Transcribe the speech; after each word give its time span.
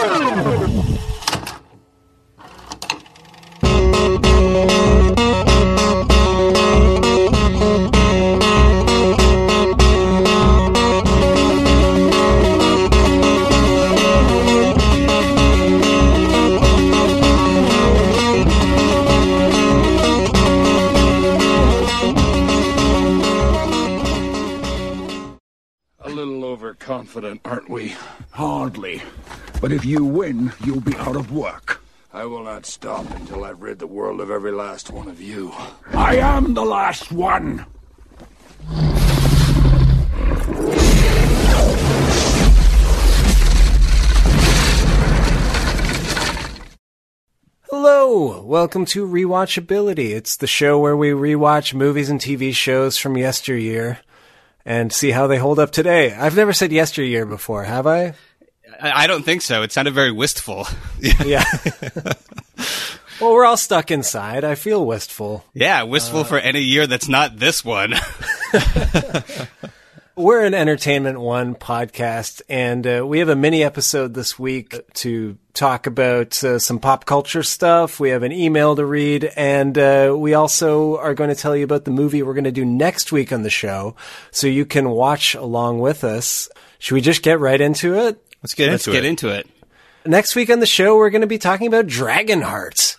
A 0.00 1.17
if 29.78 29.84
you 29.84 30.04
win, 30.04 30.52
you'll 30.64 30.80
be 30.80 30.96
out 30.96 31.14
of 31.14 31.30
work. 31.30 31.80
I 32.12 32.24
will 32.24 32.42
not 32.42 32.66
stop 32.66 33.08
until 33.14 33.44
I've 33.44 33.62
rid 33.62 33.78
the 33.78 33.86
world 33.86 34.20
of 34.20 34.28
every 34.28 34.50
last 34.50 34.90
one 34.90 35.06
of 35.06 35.20
you. 35.20 35.52
I 35.92 36.16
am 36.16 36.54
the 36.54 36.64
last 36.64 37.12
one. 37.12 37.64
Hello, 47.70 48.42
welcome 48.42 48.84
to 48.86 49.06
Rewatchability. 49.06 50.10
It's 50.10 50.38
the 50.38 50.48
show 50.48 50.80
where 50.80 50.96
we 50.96 51.10
rewatch 51.10 51.72
movies 51.72 52.10
and 52.10 52.18
TV 52.18 52.52
shows 52.52 52.98
from 52.98 53.16
yesteryear 53.16 54.00
and 54.64 54.92
see 54.92 55.12
how 55.12 55.28
they 55.28 55.38
hold 55.38 55.60
up 55.60 55.70
today. 55.70 56.12
I've 56.12 56.36
never 56.36 56.52
said 56.52 56.72
yesteryear 56.72 57.24
before, 57.24 57.62
have 57.62 57.86
I? 57.86 58.14
I 58.80 59.04
I 59.04 59.06
don't 59.06 59.24
think 59.24 59.42
so. 59.42 59.62
It 59.62 59.72
sounded 59.72 59.94
very 59.94 60.12
wistful. 60.12 60.66
Yeah. 61.24 61.44
well, 63.20 63.32
we're 63.32 63.44
all 63.44 63.56
stuck 63.56 63.90
inside. 63.90 64.44
I 64.44 64.56
feel 64.56 64.84
wistful. 64.84 65.44
Yeah, 65.54 65.84
wistful 65.84 66.24
for 66.24 66.38
any 66.38 66.60
year 66.60 66.86
that's 66.86 67.08
not 67.08 67.38
this 67.38 67.64
one. 67.64 67.94
We're 70.18 70.44
an 70.44 70.52
Entertainment 70.52 71.20
One 71.20 71.54
podcast, 71.54 72.42
and 72.48 72.84
uh, 72.84 73.06
we 73.06 73.20
have 73.20 73.28
a 73.28 73.36
mini 73.36 73.62
episode 73.62 74.14
this 74.14 74.36
week 74.36 74.74
to 74.94 75.38
talk 75.54 75.86
about 75.86 76.42
uh, 76.42 76.58
some 76.58 76.80
pop 76.80 77.04
culture 77.04 77.44
stuff. 77.44 78.00
We 78.00 78.08
have 78.08 78.24
an 78.24 78.32
email 78.32 78.74
to 78.74 78.84
read, 78.84 79.30
and 79.36 79.78
uh, 79.78 80.16
we 80.18 80.34
also 80.34 80.96
are 80.96 81.14
going 81.14 81.30
to 81.30 81.40
tell 81.40 81.56
you 81.56 81.62
about 81.62 81.84
the 81.84 81.92
movie 81.92 82.24
we're 82.24 82.34
going 82.34 82.42
to 82.42 82.50
do 82.50 82.64
next 82.64 83.12
week 83.12 83.32
on 83.32 83.44
the 83.44 83.50
show, 83.50 83.94
so 84.32 84.48
you 84.48 84.66
can 84.66 84.90
watch 84.90 85.36
along 85.36 85.78
with 85.78 86.02
us. 86.02 86.48
Should 86.80 86.94
we 86.94 87.00
just 87.00 87.22
get 87.22 87.38
right 87.38 87.60
into 87.60 87.94
it? 87.94 88.20
Let's 88.42 88.54
get 88.54 88.70
Let's 88.70 88.86
into 88.86 88.96
get 88.96 89.04
it. 89.04 89.08
into 89.08 89.28
it. 89.28 89.46
Next 90.06 90.34
week 90.36 90.48
on 90.50 90.60
the 90.60 90.66
show, 90.66 90.96
we're 90.96 91.10
going 91.10 91.22
to 91.22 91.26
be 91.26 91.38
talking 91.38 91.66
about 91.66 91.86
Dragonheart, 91.86 92.96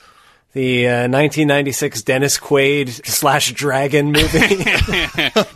the 0.53 0.87
uh, 0.87 0.91
1996 1.07 2.01
Dennis 2.03 2.37
Quaid 2.37 2.89
slash 3.05 3.51
Dragon 3.53 4.11
movie. 4.11 4.57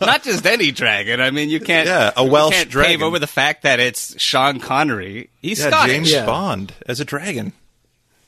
Not 0.04 0.22
just 0.24 0.46
any 0.46 0.72
dragon. 0.72 1.20
I 1.20 1.30
mean, 1.30 1.50
you 1.50 1.60
can't. 1.60 1.86
Yeah, 1.86 2.12
a 2.16 2.24
you 2.24 2.30
Welsh 2.30 2.54
can't 2.54 2.70
dragon. 2.70 2.90
Pave 2.92 3.02
over 3.02 3.18
the 3.18 3.26
fact 3.26 3.62
that 3.62 3.78
it's 3.78 4.20
Sean 4.20 4.58
Connery. 4.58 5.30
He's 5.40 5.60
Yeah, 5.60 5.68
Scottish. 5.68 5.94
James 5.94 6.12
Yeah. 6.12 6.26
Bond 6.26 6.72
as 6.86 6.98
a 7.00 7.04
dragon. 7.04 7.52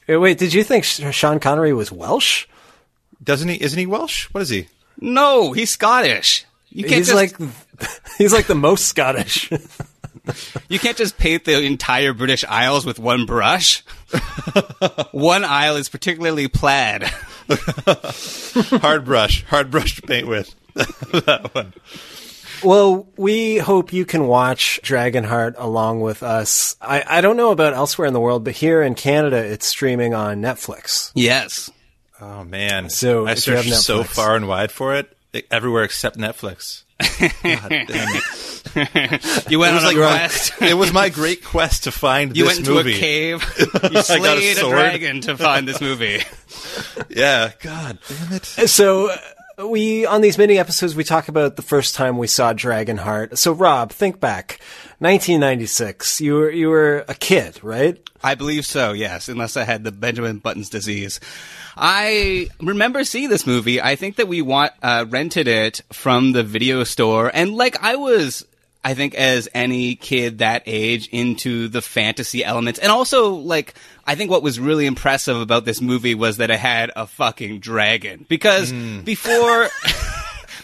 Uh, 0.09 0.21
Wait, 0.21 0.39
did 0.39 0.53
you 0.55 0.63
think 0.63 0.85
Sean 0.85 1.41
Connery 1.41 1.73
was 1.73 1.91
Welsh? 1.91 2.47
Doesn't 3.25 3.49
he? 3.49 3.61
Isn't 3.61 3.79
he 3.79 3.87
Welsh? 3.87 4.27
What 4.33 4.43
is 4.43 4.51
he? 4.51 4.69
No, 5.01 5.53
he's 5.53 5.71
Scottish. 5.71 6.45
You 6.69 6.85
can't 6.85 6.97
He's 6.97 7.09
just 7.09 7.17
like 7.17 7.51
he's 8.19 8.33
like 8.33 8.47
the 8.47 8.55
most 8.55 8.87
Scottish. 8.87 9.51
you 10.69 10.79
can't 10.79 10.97
just 10.97 11.19
paint 11.19 11.45
the 11.45 11.63
entire 11.63 12.13
British 12.13 12.45
Isles 12.45 12.85
with 12.85 12.99
one 12.99 13.27
brush. 13.27 13.85
one 15.13 15.45
isle 15.45 15.77
is 15.77 15.89
particularly 15.89 16.49
plaid. 16.49 17.05
Hard 18.81 19.05
brush, 19.05 19.45
hard 19.45 19.71
brush 19.71 19.97
to 19.97 20.03
paint 20.03 20.27
with. 20.27 20.53
that 20.75 21.51
one. 21.55 21.73
well, 22.65 23.07
we 23.17 23.59
hope 23.59 23.93
you 23.93 24.05
can 24.05 24.27
watch 24.27 24.81
Dragonheart 24.83 25.55
along 25.57 26.01
with 26.01 26.25
us. 26.25 26.75
I, 26.81 27.05
I 27.07 27.21
don't 27.21 27.37
know 27.37 27.53
about 27.53 27.75
elsewhere 27.75 28.09
in 28.09 28.15
the 28.15 28.21
world, 28.21 28.43
but 28.43 28.55
here 28.55 28.83
in 28.83 28.97
Canada, 28.97 29.37
it's 29.37 29.67
streaming 29.67 30.13
on 30.13 30.41
Netflix. 30.41 31.13
Yes. 31.15 31.71
Oh 32.21 32.45
man! 32.45 32.89
So, 32.91 33.27
I 33.27 33.33
if 33.33 33.47
you 33.47 33.53
have 33.53 33.65
searched 33.65 33.83
so 33.83 34.03
far 34.03 34.35
and 34.37 34.49
wide 34.49 34.73
for 34.73 34.97
it, 34.97 35.17
everywhere 35.51 35.85
except 35.85 36.17
Netflix. 36.17 36.83
God 36.99 37.09
damn 37.43 37.89
it! 38.09 39.51
You 39.51 39.59
went 39.59 39.73
It 39.73 39.75
was 39.75 39.85
on 39.85 39.85
like 39.85 39.97
a 39.97 40.01
my- 40.01 40.19
quest. 40.19 40.53
it 40.63 40.75
was 40.75 40.93
my 40.93 41.09
great 41.09 41.45
quest 41.45 41.85
to 41.85 41.93
find 41.93 42.37
You 42.37 42.45
this 42.45 42.57
went 42.59 42.69
into 42.69 42.79
a 42.79 42.85
cave. 42.93 43.45
You 43.59 43.67
got 43.81 43.95
a 43.95 44.03
slayed 44.03 44.59
a, 44.59 44.69
dragon 44.69 45.21
to 45.23 45.37
find 45.37 45.67
this 45.69 45.81
movie. 45.81 46.23
Yeah, 47.09 47.53
God 47.61 47.99
damn 48.09 48.33
it! 48.33 48.45
So 48.47 49.11
uh, 49.11 49.17
we 49.59 50.05
on 50.05 50.21
these 50.21 50.37
mini 50.37 50.59
episodes 50.59 50.95
we 50.95 51.05
talk 51.05 51.29
about 51.29 51.57
the 51.57 51.63
first 51.63 51.95
time 51.95 52.19
we 52.19 52.27
saw 52.27 52.53
Dragonheart. 52.53 53.39
So 53.39 53.53
Rob, 53.53 53.91
think 53.91 54.21
back, 54.21 54.61
1996. 54.99 56.21
You 56.21 56.35
were 56.35 56.51
you 56.51 56.69
were 56.69 57.05
a 57.09 57.15
kid, 57.15 57.63
right? 57.63 57.99
I 58.23 58.35
believe 58.35 58.67
so, 58.67 58.93
yes, 58.93 59.29
unless 59.29 59.57
I 59.57 59.65
had 59.65 59.85
the 59.85 59.93
Benjamin 59.93 60.39
Buttons 60.39 60.69
disease. 60.69 61.21
I 61.77 62.49
remember 62.61 63.05
seeing 63.05 63.29
this 63.29 63.47
movie. 63.47 63.81
I 63.81 63.97
think 63.97 64.17
that 64.17 64.29
we 64.29 64.43
want, 64.43 64.73
uh, 64.83 65.05
rented 65.09 65.47
it 65.47 65.83
from 65.93 66.33
the 66.33 66.43
video 66.43 66.83
store, 66.85 67.31
and 67.33 67.55
like 67.55 67.83
I 67.83 67.97
was, 67.97 68.45
I 68.87 68.95
think 68.95 69.17
as 69.17 69.49
any 69.53 69.97
kid 69.97 70.39
that 70.39 70.63
age, 70.65 71.09
into 71.09 71.67
the 71.67 71.83
fantasy 71.83 72.45
elements, 72.45 72.79
and 72.79 72.93
also 72.93 73.31
like 73.31 73.75
I 74.07 74.15
think 74.15 74.31
what 74.31 74.45
was 74.45 74.61
really 74.61 74.87
impressive 74.87 75.41
about 75.41 75.65
this 75.65 75.81
movie 75.81 76.15
was 76.15 76.37
that 76.37 76.53
it 76.53 76.61
had 76.61 76.93
a 76.95 77.09
fucking 77.09 77.59
dragon 77.59 78.27
because 78.29 78.71
hmm. 78.71 79.01
before. 79.01 79.69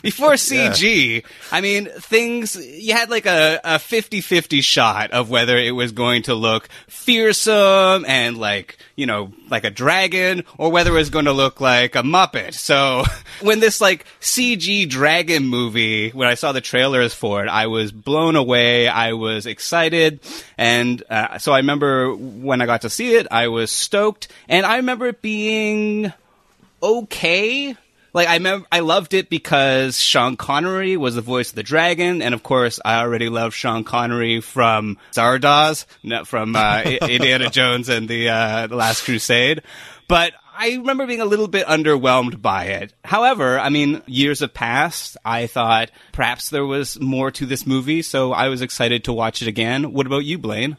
Before 0.03 0.33
CG, 0.33 1.25
I 1.51 1.61
mean, 1.61 1.87
things, 1.87 2.57
you 2.57 2.93
had 2.93 3.09
like 3.09 3.27
a, 3.27 3.61
a 3.65 3.75
50-50 3.77 4.63
shot 4.63 5.13
of 5.13 5.31
whether 5.31 5.57
it 5.57 5.71
was 5.71 5.93
going 5.93 6.25
to 6.25 6.35
look 6.35 6.69
fearsome 6.89 8.05
and 8.07 8.37
like, 8.37 8.79
you 8.97 9.07
know, 9.07 9.33
like 9.49 9.65
a 9.65 9.71
dragon 9.71 10.45
or 10.59 10.71
whether 10.71 10.91
it 10.91 10.95
was 10.95 11.11
going 11.11 11.25
to 11.25 11.33
look 11.33 11.61
like 11.61 11.95
a 11.95 12.03
Muppet. 12.03 12.55
So 12.55 13.05
when 13.41 13.61
this 13.61 13.81
like 13.81 14.05
CG 14.21 14.89
dragon 14.89 15.47
movie, 15.47 16.11
when 16.11 16.29
I 16.29 16.35
saw 16.35 16.53
the 16.53 16.61
trailers 16.61 17.15
for 17.15 17.45
it, 17.45 17.49
I 17.49 17.69
was 17.69 17.93
blown 17.93 18.37
away. 18.37 18.89
I 18.89 19.13
was 19.13 19.47
excited. 19.47 20.21
And 20.59 21.03
uh, 21.09 21.39
so 21.39 21.53
I 21.53 21.59
remember 21.59 22.15
when 22.15 22.61
I 22.61 22.67
got 22.67 22.83
to 22.83 22.91
see 22.91 23.15
it, 23.15 23.27
I 23.31 23.49
was 23.49 23.71
stoked. 23.71 24.29
And 24.49 24.67
I 24.67 24.77
remember 24.77 25.07
it 25.07 25.23
being 25.23 26.13
okay. 26.83 27.77
Like 28.15 28.29
I 28.29 28.35
remember, 28.35 28.67
I 28.71 28.81
loved 28.81 29.15
it 29.15 29.31
because 29.31 29.99
Sean 29.99 30.37
Connery 30.37 30.99
was 30.99 31.15
the 31.15 31.23
voice 31.23 31.51
of 31.51 31.55
the 31.55 31.63
dragon, 31.63 32.21
and 32.21 32.35
of 32.35 32.43
course, 32.43 32.79
I 32.85 33.01
already 33.01 33.31
love 33.31 33.55
Sean 33.55 33.85
Connery 33.85 34.41
from 34.41 34.99
Zardoz, 35.13 35.87
not 36.03 36.29
from 36.29 36.55
uh, 36.55 36.83
Indiana 37.09 37.49
Jones 37.49 37.89
and 37.89 38.09
the, 38.09 38.29
uh, 38.29 38.67
the 38.67 38.77
Last 38.77 39.05
Crusade. 39.05 39.63
But 40.09 40.35
I 40.55 40.73
remember 40.73 41.07
being 41.07 41.23
a 41.23 41.27
little 41.27 41.49
bit 41.49 41.67
underwhelmed 41.67 42.43
by 42.43 42.65
it. 42.67 42.93
However, 43.03 43.59
I 43.59 43.71
mean, 43.71 44.03
years 44.07 44.41
have 44.41 44.53
passed. 44.53 45.17
I 45.25 45.47
thought 45.47 45.91
perhaps 46.13 46.51
there 46.51 46.67
was 46.67 47.01
more 47.01 47.31
to 47.31 47.47
this 47.47 47.67
movie, 47.67 48.03
so 48.03 48.33
I 48.33 48.49
was 48.49 48.61
excited 48.61 49.05
to 49.05 49.13
watch 49.15 49.41
it 49.41 49.49
again. 49.49 49.95
What 49.95 50.07
about 50.07 50.25
you, 50.25 50.37
Blaine? 50.37 50.77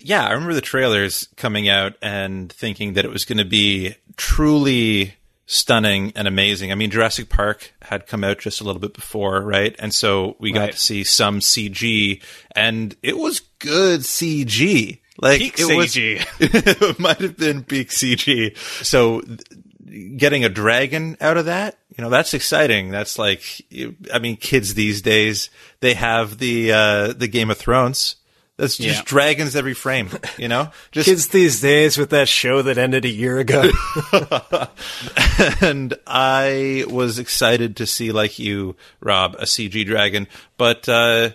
Yeah, 0.00 0.26
I 0.26 0.32
remember 0.32 0.54
the 0.54 0.60
trailers 0.60 1.28
coming 1.36 1.68
out 1.68 1.94
and 2.02 2.52
thinking 2.52 2.94
that 2.94 3.04
it 3.04 3.10
was 3.10 3.24
going 3.24 3.38
to 3.38 3.44
be 3.44 3.94
truly 4.16 5.14
stunning 5.46 6.12
and 6.16 6.26
amazing. 6.26 6.72
I 6.72 6.74
mean, 6.74 6.90
Jurassic 6.90 7.28
Park 7.28 7.72
had 7.82 8.06
come 8.06 8.24
out 8.24 8.38
just 8.38 8.60
a 8.60 8.64
little 8.64 8.80
bit 8.80 8.94
before, 8.94 9.40
right? 9.40 9.74
And 9.78 9.94
so 9.94 10.36
we 10.38 10.52
got 10.52 10.72
to 10.72 10.78
see 10.78 11.04
some 11.04 11.40
CG, 11.40 12.22
and 12.54 12.96
it 13.02 13.18
was 13.18 13.40
good 13.58 14.00
CG. 14.00 15.00
Like 15.18 15.40
Peak 15.40 15.60
it 15.60 15.76
was, 15.76 15.94
CG. 15.94 16.26
it 16.92 16.98
might 16.98 17.18
have 17.18 17.36
been 17.36 17.62
peak 17.62 17.90
CG. 17.90 18.56
So 18.84 19.20
th- 19.20 20.16
getting 20.16 20.44
a 20.44 20.48
dragon 20.48 21.16
out 21.20 21.36
of 21.36 21.44
that, 21.44 21.78
you 21.96 22.02
know, 22.02 22.10
that's 22.10 22.34
exciting. 22.34 22.90
That's 22.90 23.18
like, 23.18 23.42
I 24.12 24.18
mean, 24.18 24.36
kids 24.36 24.74
these 24.74 25.02
days 25.02 25.50
they 25.80 25.94
have 25.94 26.38
the 26.38 26.72
uh, 26.72 27.12
the 27.12 27.28
Game 27.28 27.50
of 27.50 27.58
Thrones. 27.58 28.16
That's 28.56 28.76
just 28.76 28.98
Yeah. 28.98 29.02
dragons 29.04 29.56
every 29.56 29.74
frame, 29.74 30.10
you 30.38 30.46
know. 30.46 30.70
Just 30.92 31.06
Kids 31.08 31.28
these 31.28 31.60
days 31.60 31.98
with 31.98 32.10
that 32.10 32.28
show 32.28 32.62
that 32.62 32.78
ended 32.78 33.04
a 33.04 33.08
year 33.08 33.38
ago. 33.38 33.68
and 35.60 35.94
I 36.06 36.84
was 36.88 37.18
excited 37.18 37.76
to 37.76 37.86
see, 37.86 38.12
like 38.12 38.38
you, 38.38 38.76
Rob, 39.00 39.34
a 39.38 39.44
CG 39.44 39.84
dragon. 39.86 40.28
But 40.56 40.88
uh, 40.88 41.30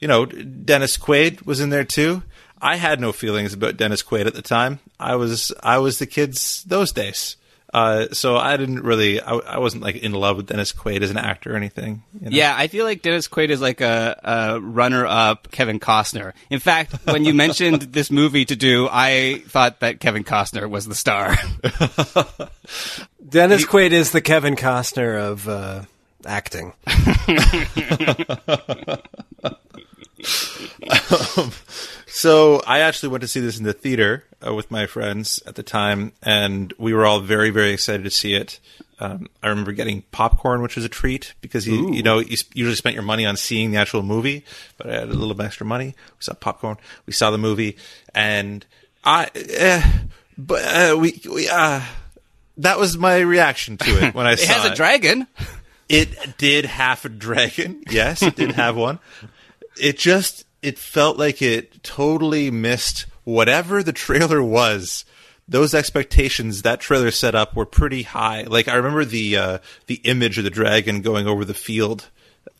you 0.00 0.08
know, 0.08 0.26
Dennis 0.26 0.96
Quaid 0.96 1.44
was 1.46 1.60
in 1.60 1.70
there 1.70 1.84
too. 1.84 2.22
I 2.60 2.76
had 2.76 3.00
no 3.00 3.12
feelings 3.12 3.52
about 3.52 3.76
Dennis 3.76 4.02
Quaid 4.02 4.26
at 4.26 4.34
the 4.34 4.42
time. 4.42 4.78
I 4.98 5.16
was 5.16 5.52
I 5.62 5.78
was 5.78 5.98
the 5.98 6.06
kids 6.06 6.64
those 6.64 6.92
days. 6.92 7.36
Uh, 7.72 8.08
so 8.12 8.36
I 8.36 8.58
didn't 8.58 8.82
really, 8.82 9.18
I, 9.20 9.32
I 9.32 9.58
wasn't 9.58 9.82
like 9.82 9.96
in 9.96 10.12
love 10.12 10.36
with 10.36 10.46
Dennis 10.46 10.72
Quaid 10.72 11.00
as 11.00 11.10
an 11.10 11.16
actor 11.16 11.54
or 11.54 11.56
anything. 11.56 12.02
you 12.20 12.28
know? 12.28 12.36
Yeah, 12.36 12.54
I 12.56 12.66
feel 12.66 12.84
like 12.84 13.00
Dennis 13.00 13.28
Quaid 13.28 13.48
is 13.48 13.62
like 13.62 13.80
a, 13.80 14.20
a 14.22 14.60
runner-up 14.60 15.50
Kevin 15.50 15.80
Costner. 15.80 16.34
In 16.50 16.60
fact, 16.60 16.94
when 17.04 17.24
you 17.24 17.32
mentioned 17.32 17.80
this 17.82 18.10
movie 18.10 18.44
to 18.44 18.56
do, 18.56 18.88
I 18.90 19.42
thought 19.46 19.80
that 19.80 20.00
Kevin 20.00 20.22
Costner 20.22 20.68
was 20.68 20.86
the 20.86 20.94
star. 20.94 21.34
Dennis 23.26 23.64
Quaid 23.64 23.92
is 23.92 24.10
the 24.10 24.20
Kevin 24.20 24.54
Costner 24.54 25.18
of 25.18 25.48
uh, 25.48 25.82
acting. 26.26 26.74
So 32.14 32.62
I 32.66 32.80
actually 32.80 33.08
went 33.08 33.22
to 33.22 33.26
see 33.28 33.40
this 33.40 33.56
in 33.56 33.64
the 33.64 33.72
theater 33.72 34.24
uh, 34.46 34.52
with 34.52 34.70
my 34.70 34.84
friends 34.86 35.42
at 35.46 35.54
the 35.54 35.62
time, 35.62 36.12
and 36.22 36.70
we 36.76 36.92
were 36.92 37.06
all 37.06 37.20
very, 37.20 37.48
very 37.48 37.70
excited 37.70 38.04
to 38.04 38.10
see 38.10 38.34
it. 38.34 38.60
Um, 39.00 39.28
I 39.42 39.48
remember 39.48 39.72
getting 39.72 40.02
popcorn, 40.12 40.60
which 40.60 40.76
was 40.76 40.84
a 40.84 40.90
treat 40.90 41.32
because 41.40 41.66
you, 41.66 41.90
you 41.94 42.02
know 42.02 42.18
you 42.18 42.36
usually 42.52 42.76
spent 42.76 42.92
your 42.94 43.02
money 43.02 43.24
on 43.24 43.38
seeing 43.38 43.70
the 43.70 43.78
actual 43.78 44.02
movie, 44.02 44.44
but 44.76 44.90
I 44.90 44.92
had 44.92 45.08
a 45.08 45.14
little 45.14 45.34
bit 45.34 45.46
extra 45.46 45.64
money. 45.64 45.86
We 45.86 46.20
saw 46.20 46.34
popcorn, 46.34 46.76
we 47.06 47.14
saw 47.14 47.30
the 47.30 47.38
movie, 47.38 47.78
and 48.14 48.66
I, 49.02 49.30
uh, 49.58 49.82
but 50.36 50.64
uh, 50.64 50.96
we, 50.98 51.18
we 51.32 51.48
uh, 51.48 51.80
that 52.58 52.78
was 52.78 52.98
my 52.98 53.20
reaction 53.20 53.78
to 53.78 54.06
it 54.06 54.14
when 54.14 54.26
I 54.26 54.32
It 54.32 54.40
saw 54.40 54.52
it. 54.52 54.56
It 54.56 54.60
has 54.60 54.72
a 54.72 54.74
dragon. 54.74 55.26
it 55.88 56.36
did 56.36 56.66
have 56.66 57.02
a 57.06 57.08
dragon. 57.08 57.82
Yes, 57.90 58.22
it 58.22 58.36
did 58.36 58.52
have 58.52 58.76
one. 58.76 58.98
It 59.80 59.98
just 59.98 60.44
it 60.62 60.78
felt 60.78 61.18
like 61.18 61.42
it 61.42 61.82
totally 61.82 62.50
missed 62.50 63.06
whatever 63.24 63.82
the 63.82 63.92
trailer 63.92 64.42
was. 64.42 65.04
Those 65.48 65.74
expectations 65.74 66.62
that 66.62 66.80
trailer 66.80 67.10
set 67.10 67.34
up 67.34 67.54
were 67.56 67.66
pretty 67.66 68.02
high. 68.02 68.42
Like 68.42 68.68
I 68.68 68.74
remember 68.74 69.04
the 69.04 69.36
uh, 69.36 69.58
the 69.86 69.96
image 70.04 70.38
of 70.38 70.44
the 70.44 70.50
dragon 70.50 71.02
going 71.02 71.26
over 71.26 71.44
the 71.44 71.54
field 71.54 72.08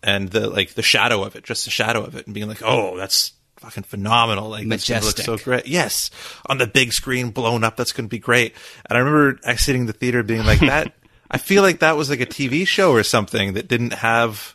and 0.03 0.31
the 0.31 0.50
like 0.50 0.75
the 0.75 0.82
shadow 0.82 1.23
of 1.23 1.37
it, 1.37 1.44
just 1.44 1.64
the 1.64 1.70
shadow 1.70 2.03
of 2.03 2.17
it, 2.17 2.26
and 2.26 2.35
being 2.35 2.49
like, 2.49 2.62
"Oh, 2.62 2.97
that's 2.97 3.32
fucking 3.56 3.85
phenomenal! 3.85 4.49
Like 4.50 4.69
that's 4.69 4.88
gonna 4.88 5.05
look 5.05 5.19
so 5.19 5.38
great." 5.38 5.67
Yes, 5.67 6.11
on 6.47 6.59
the 6.59 6.67
big 6.67 6.93
screen, 6.93 7.31
blown 7.31 7.64
up. 7.64 7.76
That's 7.76 7.93
going 7.93 8.06
to 8.06 8.11
be 8.11 8.19
great. 8.19 8.55
And 8.88 8.97
I 8.97 9.00
remember 9.00 9.41
exiting 9.44 9.87
the 9.87 9.93
theater 9.93 10.23
being 10.23 10.44
like, 10.44 10.61
"That." 10.61 10.93
I 11.31 11.38
feel 11.38 11.62
like 11.62 11.79
that 11.79 11.97
was 11.97 12.11
like 12.11 12.20
a 12.20 12.26
TV 12.26 12.67
show 12.67 12.93
or 12.93 13.03
something 13.03 13.55
that 13.55 13.67
didn't 13.67 13.94
have 13.94 14.55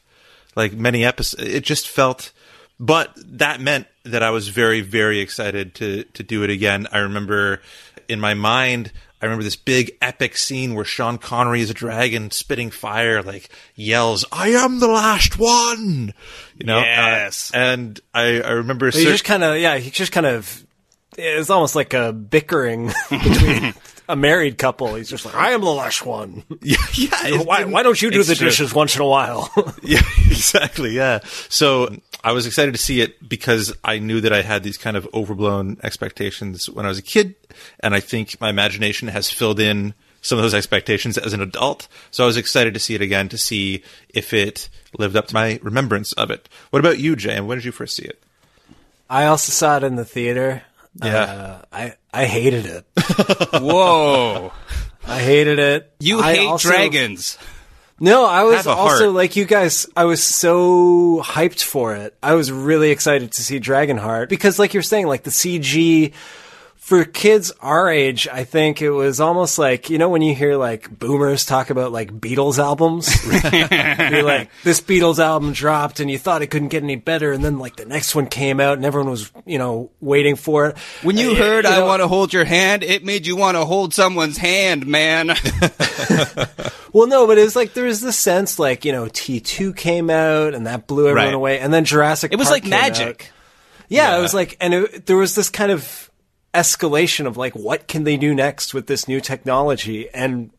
like 0.55 0.73
many 0.73 1.03
episodes. 1.03 1.41
It 1.41 1.63
just 1.63 1.87
felt, 1.87 2.31
but 2.79 3.13
that 3.37 3.59
meant 3.61 3.87
that 4.03 4.23
I 4.23 4.29
was 4.31 4.47
very, 4.49 4.81
very 4.81 5.19
excited 5.19 5.75
to 5.75 6.03
to 6.03 6.23
do 6.23 6.43
it 6.43 6.49
again. 6.49 6.87
I 6.91 6.99
remember 6.99 7.61
in 8.07 8.19
my 8.21 8.33
mind, 8.33 8.91
I 9.21 9.25
remember 9.25 9.43
this 9.43 9.55
big 9.57 9.91
epic 10.01 10.37
scene 10.37 10.75
where 10.75 10.85
Sean 10.85 11.17
Connery 11.17 11.59
is 11.61 11.69
a 11.69 11.73
dragon 11.73 12.31
spitting 12.31 12.69
fire, 12.71 13.21
like 13.23 13.49
yells, 13.75 14.23
"I 14.31 14.49
am 14.49 14.79
the 14.79 14.87
last 14.87 15.37
one," 15.39 16.13
you 16.57 16.65
know. 16.65 16.77
Uh, 16.79 16.83
Yes. 16.83 17.51
and 17.53 17.99
I 18.13 18.41
I 18.41 18.51
remember. 18.51 18.85
He 18.91 19.03
cer- 19.03 19.11
just 19.11 19.23
kind 19.25 19.43
of, 19.43 19.57
yeah, 19.57 19.77
he 19.77 19.89
just 19.89 20.11
kind 20.11 20.25
of, 20.25 20.63
it's 21.17 21.49
almost 21.49 21.75
like 21.75 21.93
a 21.93 22.13
bickering 22.13 22.87
between 23.09 23.73
a 24.07 24.15
married 24.15 24.57
couple. 24.57 24.95
He's 24.95 25.09
just 25.09 25.25
like, 25.25 25.35
I 25.35 25.51
am 25.51 25.61
the 25.61 25.69
last 25.69 26.05
one. 26.05 26.43
yeah, 26.61 26.77
yeah. 26.95 27.41
Why, 27.43 27.65
why 27.65 27.83
don't 27.83 28.01
you 28.01 28.09
do 28.09 28.23
the 28.23 28.35
true. 28.35 28.47
dishes 28.47 28.73
once 28.73 28.95
in 28.95 29.01
a 29.01 29.07
while? 29.07 29.51
Yeah, 29.83 30.01
exactly. 30.25 30.91
Yeah. 30.91 31.19
So 31.49 31.95
I 32.23 32.31
was 32.33 32.45
excited 32.45 32.73
to 32.73 32.77
see 32.77 32.99
it 33.01 33.27
because 33.27 33.73
I 33.83 33.99
knew 33.99 34.19
that 34.21 34.33
I 34.33 34.41
had 34.41 34.63
these 34.63 34.77
kind 34.77 34.97
of 34.97 35.07
overblown 35.13 35.77
expectations 35.83 36.69
when 36.69 36.85
I 36.85 36.89
was 36.89 36.97
a 36.97 37.03
kid. 37.03 37.35
And 37.79 37.95
I 37.95 37.99
think 37.99 38.39
my 38.41 38.49
imagination 38.49 39.07
has 39.07 39.29
filled 39.29 39.59
in 39.59 39.93
some 40.21 40.37
of 40.37 40.43
those 40.43 40.53
expectations 40.53 41.17
as 41.17 41.33
an 41.33 41.41
adult. 41.41 41.87
So 42.11 42.23
I 42.23 42.27
was 42.27 42.37
excited 42.37 42.73
to 42.73 42.79
see 42.79 42.95
it 42.95 43.01
again 43.01 43.29
to 43.29 43.37
see 43.37 43.83
if 44.09 44.33
it 44.33 44.69
lived 44.97 45.15
up 45.15 45.27
to 45.27 45.33
my 45.33 45.59
remembrance 45.63 46.11
of 46.13 46.31
it. 46.31 46.49
What 46.69 46.79
about 46.79 46.99
you, 46.99 47.15
Jay? 47.15 47.35
And 47.35 47.47
when 47.47 47.57
did 47.57 47.65
you 47.65 47.71
first 47.71 47.95
see 47.95 48.05
it? 48.05 48.21
I 49.09 49.25
also 49.25 49.51
saw 49.51 49.77
it 49.77 49.83
in 49.83 49.95
the 49.95 50.05
theater. 50.05 50.63
Yeah. 51.01 51.23
Uh, 51.23 51.61
I, 51.71 51.93
I 52.17 52.25
hated 52.25 52.65
it. 52.65 52.85
Whoa. 53.61 54.51
I 55.05 55.19
hated 55.19 55.59
it. 55.59 55.93
You 55.99 56.19
I 56.19 56.33
hate 56.35 56.47
also- 56.47 56.69
dragons. 56.69 57.37
No, 57.99 58.25
I 58.25 58.43
was 58.43 58.67
also 58.67 59.05
heart. 59.05 59.11
like 59.15 59.35
you 59.35 59.45
guys. 59.45 59.87
I 59.95 60.05
was 60.05 60.23
so 60.23 61.19
hyped 61.25 61.63
for 61.63 61.95
it. 61.95 62.15
I 62.21 62.35
was 62.35 62.51
really 62.51 62.91
excited 62.91 63.31
to 63.31 63.41
see 63.43 63.59
Dragonheart 63.59 64.29
because, 64.29 64.59
like 64.59 64.75
you're 64.75 64.83
saying, 64.83 65.07
like 65.07 65.23
the 65.23 65.31
CG 65.31 66.13
for 66.87 67.03
kids 67.03 67.51
our 67.59 67.89
age, 67.89 68.29
I 68.31 68.45
think 68.45 68.81
it 68.81 68.91
was 68.91 69.19
almost 69.19 69.59
like 69.59 69.89
you 69.89 69.97
know 69.97 70.07
when 70.07 70.21
you 70.21 70.33
hear 70.33 70.55
like 70.55 70.89
boomers 70.97 71.43
talk 71.45 71.69
about 71.69 71.91
like 71.91 72.13
Beatles 72.13 72.59
albums. 72.59 73.09
you're 74.13 74.23
like, 74.23 74.49
this 74.63 74.79
Beatles 74.79 75.19
album 75.19 75.51
dropped, 75.51 75.99
and 75.99 76.09
you 76.09 76.17
thought 76.17 76.41
it 76.43 76.47
couldn't 76.47 76.69
get 76.69 76.83
any 76.83 76.95
better, 76.95 77.33
and 77.33 77.43
then 77.43 77.59
like 77.59 77.75
the 77.75 77.83
next 77.85 78.15
one 78.15 78.25
came 78.27 78.61
out, 78.61 78.77
and 78.77 78.85
everyone 78.85 79.09
was 79.11 79.29
you 79.45 79.57
know 79.57 79.91
waiting 79.99 80.37
for 80.37 80.67
it. 80.67 80.77
When 81.03 81.17
you 81.17 81.31
Uh, 81.31 81.35
heard 81.35 81.65
I 81.65 81.79
know- 81.79 81.85
want 81.87 82.01
to 82.03 82.07
hold 82.07 82.31
your 82.31 82.45
hand, 82.45 82.83
it 82.83 83.03
made 83.03 83.27
you 83.27 83.35
want 83.35 83.57
to 83.57 83.65
hold 83.65 83.93
someone's 83.93 84.37
hand, 84.37 84.87
man. 84.87 85.31
Well, 86.93 87.07
no, 87.07 87.27
but 87.27 87.37
it 87.37 87.43
was 87.43 87.55
like 87.55 87.73
there 87.73 87.83
was 87.85 88.01
this 88.01 88.17
sense 88.17 88.57
like 88.57 88.83
you 88.85 88.91
know 88.91 89.07
T 89.07 89.39
two 89.39 89.73
came 89.73 90.09
out 90.09 90.55
and 90.55 90.65
that 90.65 90.87
blew 90.87 91.07
everyone 91.09 91.25
Right. 91.25 91.33
away, 91.33 91.59
and 91.59 91.71
then 91.73 91.85
Jurassic. 91.85 92.31
It 92.33 92.37
was 92.37 92.47
Park 92.47 92.61
like 92.63 92.69
magic. 92.69 93.07
out. 93.07 93.31
Yeah, 93.89 94.11
Yeah. 94.13 94.17
it 94.17 94.21
was 94.21 94.33
like, 94.33 94.57
and 94.61 94.73
it, 94.73 95.05
there 95.05 95.17
was 95.17 95.35
this 95.35 95.49
kind 95.49 95.71
of 95.71 96.09
escalation 96.53 97.27
of 97.27 97.37
like, 97.37 97.53
what 97.53 97.87
can 97.87 98.03
they 98.03 98.17
do 98.17 98.33
next 98.33 98.73
with 98.73 98.87
this 98.87 99.07
new 99.07 99.21
technology? 99.21 100.09
And 100.09 100.51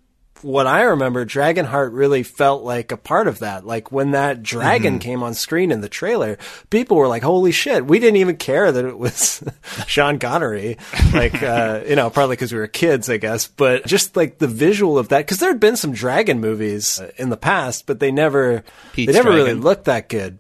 what 0.43 0.69
I 0.69 0.83
remember, 0.83 1.27
Dragonheart 1.27 1.91
really 1.93 2.23
felt 2.23 2.63
like 2.63 2.93
a 2.93 2.97
part 2.97 3.27
of 3.27 3.41
that. 3.41 3.67
Like 3.67 3.91
when 3.91 4.13
that 4.13 4.41
dragon 4.41 4.95
Mm-hmm. 4.95 4.99
came 5.01 5.23
on 5.25 5.35
screen 5.35 5.73
in 5.73 5.81
the 5.81 5.89
trailer, 5.89 6.39
people 6.71 6.97
were 6.97 7.09
like, 7.09 7.25
"Holy 7.25 7.51
shit!" 7.51 7.85
We 7.87 7.99
didn't 7.99 8.19
even 8.19 8.37
care 8.37 8.71
that 8.71 8.85
it 8.85 8.97
was 8.97 9.43
Sean 9.89 10.21
Connery. 10.21 10.79
Like, 11.13 11.43
uh, 11.43 11.81
you 11.89 11.97
know, 11.97 12.09
probably 12.09 12.37
because 12.37 12.53
we 12.53 12.61
were 12.61 12.69
kids, 12.69 13.11
I 13.11 13.17
guess. 13.17 13.49
But 13.49 13.85
just 13.85 14.17
like 14.17 14.39
the 14.39 14.47
visual 14.47 14.97
of 14.97 15.09
that, 15.09 15.19
because 15.27 15.41
there 15.41 15.51
had 15.51 15.59
been 15.59 15.77
some 15.77 15.93
dragon 15.93 16.39
movies 16.39 17.01
uh, 17.01 17.11
in 17.17 17.31
the 17.31 17.37
past, 17.37 17.87
but 17.87 17.99
they 17.99 18.13
never, 18.13 18.63
Pete's 18.93 19.13
they 19.13 19.19
never 19.19 19.31
really 19.35 19.55
looked 19.55 19.87
that 19.87 20.09
good. 20.09 20.39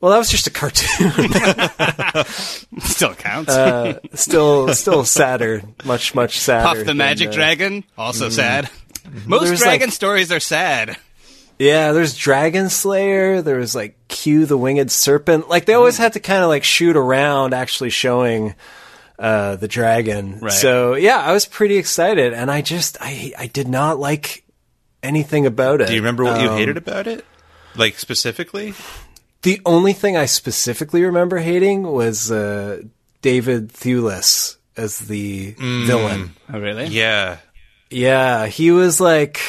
Well, 0.00 0.12
that 0.12 0.18
was 0.18 0.30
just 0.30 0.46
a 0.46 0.50
cartoon. 0.50 1.10
Still 2.80 3.14
counts. 3.14 3.50
Uh, 3.50 3.98
still, 4.14 4.72
still 4.74 5.04
sadder, 5.04 5.62
much, 5.84 6.14
much 6.14 6.38
sadder. 6.38 6.64
Puff 6.66 6.78
the 6.78 6.84
than, 6.84 6.96
Magic 6.96 7.28
uh, 7.28 7.32
Dragon, 7.32 7.84
also 7.98 8.28
sad. 8.30 8.70
Most 9.26 9.46
There's, 9.46 9.60
dragon 9.60 9.88
like- 9.88 9.94
stories 9.94 10.32
are 10.32 10.40
sad. 10.40 10.96
Yeah, 11.58 11.92
there's 11.92 12.16
Dragon 12.16 12.70
Slayer. 12.70 13.42
There 13.42 13.58
was 13.58 13.74
like 13.74 13.94
Q 14.08 14.46
the 14.46 14.56
Winged 14.56 14.90
Serpent. 14.90 15.50
Like 15.50 15.66
they 15.66 15.74
always 15.74 15.98
had 15.98 16.14
to 16.14 16.20
kind 16.20 16.42
of 16.42 16.48
like 16.48 16.64
shoot 16.64 16.96
around 16.96 17.52
actually 17.52 17.90
showing 17.90 18.54
uh, 19.18 19.56
the 19.56 19.68
dragon. 19.68 20.38
Right. 20.40 20.50
So 20.52 20.94
yeah, 20.94 21.18
I 21.18 21.32
was 21.32 21.44
pretty 21.44 21.76
excited, 21.76 22.32
and 22.32 22.50
I 22.50 22.62
just 22.62 22.96
I 23.02 23.34
I 23.38 23.46
did 23.46 23.68
not 23.68 23.98
like 23.98 24.42
anything 25.02 25.44
about 25.44 25.82
it. 25.82 25.88
Do 25.88 25.92
you 25.92 26.00
remember 26.00 26.24
what 26.24 26.40
you 26.40 26.48
Um, 26.48 26.56
hated 26.56 26.78
about 26.78 27.06
it? 27.06 27.26
Like 27.76 27.98
specifically? 27.98 28.72
The 29.42 29.60
only 29.64 29.92
thing 29.94 30.16
I 30.16 30.26
specifically 30.26 31.02
remember 31.04 31.38
hating 31.38 31.82
was 31.84 32.30
uh, 32.30 32.82
David 33.22 33.68
Thewlis 33.72 34.56
as 34.76 34.98
the 34.98 35.54
Mm. 35.54 35.86
villain. 35.86 36.34
Oh, 36.52 36.58
really? 36.60 36.86
Yeah. 36.86 37.38
Yeah, 37.90 38.46
he 38.46 38.70
was 38.70 39.00
like. 39.00 39.40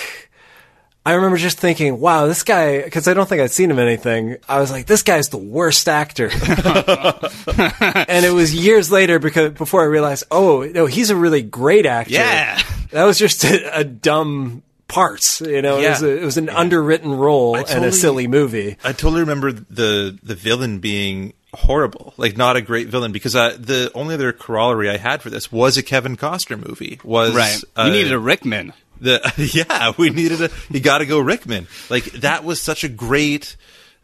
I 1.03 1.13
remember 1.13 1.38
just 1.38 1.57
thinking, 1.57 2.00
wow, 2.00 2.27
this 2.27 2.43
guy, 2.43 2.83
because 2.83 3.07
I 3.07 3.15
don't 3.15 3.27
think 3.27 3.41
I'd 3.41 3.50
seen 3.50 3.71
him 3.71 3.79
anything. 3.79 4.38
I 4.48 4.60
was 4.60 4.69
like, 4.71 4.86
this 4.86 5.01
guy's 5.01 5.29
the 5.29 5.38
worst 5.38 5.89
actor. 5.89 6.29
and 6.31 8.24
it 8.24 8.31
was 8.33 8.53
years 8.53 8.91
later 8.91 9.17
because 9.17 9.53
before 9.53 9.81
I 9.81 9.86
realized, 9.86 10.25
oh, 10.29 10.62
no, 10.63 10.86
he's 10.86 11.10
a 11.10 11.15
really 11.15 11.41
great 11.41 11.88
actor. 11.88 12.13
Yeah. 12.13 12.62
That 12.91 13.05
was 13.05 13.17
just 13.17 13.43
a, 13.43 13.79
a 13.79 13.83
dumb 13.83 14.62
part. 14.91 15.41
You 15.41 15.62
know, 15.62 15.79
it, 15.79 15.89
was 15.89 16.03
a, 16.03 16.21
it 16.21 16.24
was 16.25 16.38
an 16.38 16.50
underwritten 16.50 17.13
role 17.13 17.55
and 17.55 17.86
a 17.86 17.91
silly 17.91 18.27
movie. 18.27 18.77
I 18.83 18.91
totally 18.91 19.21
remember 19.21 19.51
the 19.51 20.17
the 20.21 20.36
villain 20.36 20.79
being 20.79 21.33
horrible, 21.53 22.13
like 22.17 22.38
not 22.38 22.55
a 22.55 22.62
great 22.62 22.88
villain. 22.88 23.12
Because 23.12 23.36
I, 23.36 23.53
the 23.53 23.91
only 23.95 24.15
other 24.15 24.31
corollary 24.31 24.89
I 24.89 24.98
had 24.98 25.21
for 25.21 25.29
this 25.29 25.51
was 25.51 25.77
a 25.77 25.83
Kevin 25.83 26.17
Costner 26.17 26.63
movie. 26.63 27.00
Was 27.03 27.33
Right. 27.33 27.62
uh, 27.75 27.86
you 27.86 27.93
needed 27.93 28.12
a 28.13 28.19
Rickman. 28.19 28.74
the 29.00 29.19
yeah 29.53 29.93
we 29.98 30.10
needed 30.10 30.41
a 30.41 30.50
you 30.69 30.79
got 30.79 31.00
to 31.00 31.05
go 31.05 31.19
Rickman. 31.19 31.67
Like 31.89 32.05
that 32.21 32.43
was 32.43 32.62
such 32.62 32.83
a 32.83 32.89
great 32.89 33.55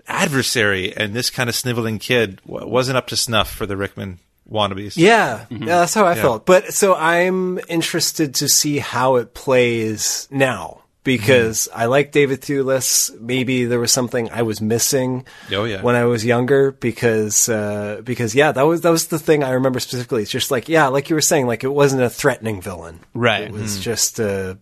adversary, 0.07 0.95
and 0.95 1.13
this 1.13 1.29
kind 1.29 1.49
of 1.49 1.55
sniveling 1.55 1.99
kid 1.99 2.39
wasn't 2.45 2.97
up 2.97 3.07
to 3.07 3.17
snuff 3.17 3.51
for 3.51 3.65
the 3.65 3.75
Rickman 3.77 4.19
wannabes. 4.51 4.97
Yeah, 4.97 5.45
yeah, 5.49 5.65
that's 5.65 5.93
how 5.93 6.05
I 6.05 6.15
felt. 6.15 6.45
But 6.45 6.73
so 6.73 6.95
I'm 6.95 7.59
interested 7.67 8.35
to 8.35 8.47
see 8.47 8.77
how 8.79 9.15
it 9.17 9.33
plays 9.33 10.27
now 10.31 10.81
because 11.03 11.69
I 11.73 11.85
like 11.85 12.11
David 12.11 12.41
Thewlis. 12.41 13.17
Maybe 13.19 13.63
there 13.65 13.79
was 13.79 13.91
something 13.93 14.29
I 14.29 14.41
was 14.41 14.59
missing 14.59 15.25
Oh, 15.51 15.63
yeah. 15.63 15.81
when 15.81 15.95
I 15.95 16.03
was 16.05 16.25
younger 16.25 16.71
because 16.71 17.47
uh, 17.49 18.01
because 18.03 18.35
yeah, 18.35 18.51
that 18.51 18.63
was 18.63 18.81
that 18.81 18.89
was 18.89 19.07
the 19.07 19.19
thing 19.19 19.43
I 19.43 19.51
remember 19.51 19.79
specifically. 19.79 20.21
It's 20.23 20.31
just 20.31 20.51
like 20.51 20.67
yeah, 20.69 20.87
like 20.87 21.09
you 21.09 21.15
were 21.15 21.21
saying, 21.21 21.47
like 21.47 21.63
it 21.63 21.69
wasn't 21.73 22.01
a 22.03 22.09
threatening 22.09 22.61
villain. 22.61 22.99
Right. 23.13 23.43
It 23.43 23.51
was 23.51 23.79
just 23.79 24.19
uh, 24.19 24.55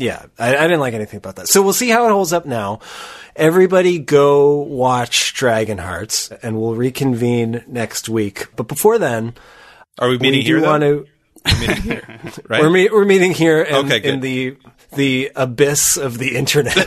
Yeah, 0.00 0.24
I, 0.38 0.56
I 0.56 0.62
didn't 0.62 0.80
like 0.80 0.94
anything 0.94 1.18
about 1.18 1.36
that. 1.36 1.48
So 1.48 1.62
we'll 1.62 1.72
see 1.74 1.88
how 1.90 2.06
it 2.06 2.10
holds 2.10 2.32
up 2.32 2.46
now. 2.46 2.80
Everybody 3.36 3.98
go 3.98 4.56
watch 4.56 5.34
Dragon 5.34 5.78
Hearts 5.78 6.30
and 6.42 6.58
we'll 6.60 6.74
reconvene 6.74 7.62
next 7.68 8.08
week. 8.08 8.48
But 8.56 8.66
before 8.66 8.98
then, 8.98 9.34
Are 9.98 10.08
we 10.08 10.18
meeting 10.18 10.40
we 10.40 10.44
here? 10.44 10.58
do 10.60 10.64
want 10.64 10.82
to. 10.82 11.06
right? 12.48 12.60
We're, 12.62 12.70
meet, 12.70 12.92
we're 12.92 13.04
meeting 13.04 13.32
here 13.32 13.62
in, 13.62 13.74
Okay, 13.86 14.02
in 14.02 14.20
the 14.20 14.56
the 14.92 15.30
abyss 15.36 15.96
of 15.96 16.18
the 16.18 16.36
internet 16.36 16.76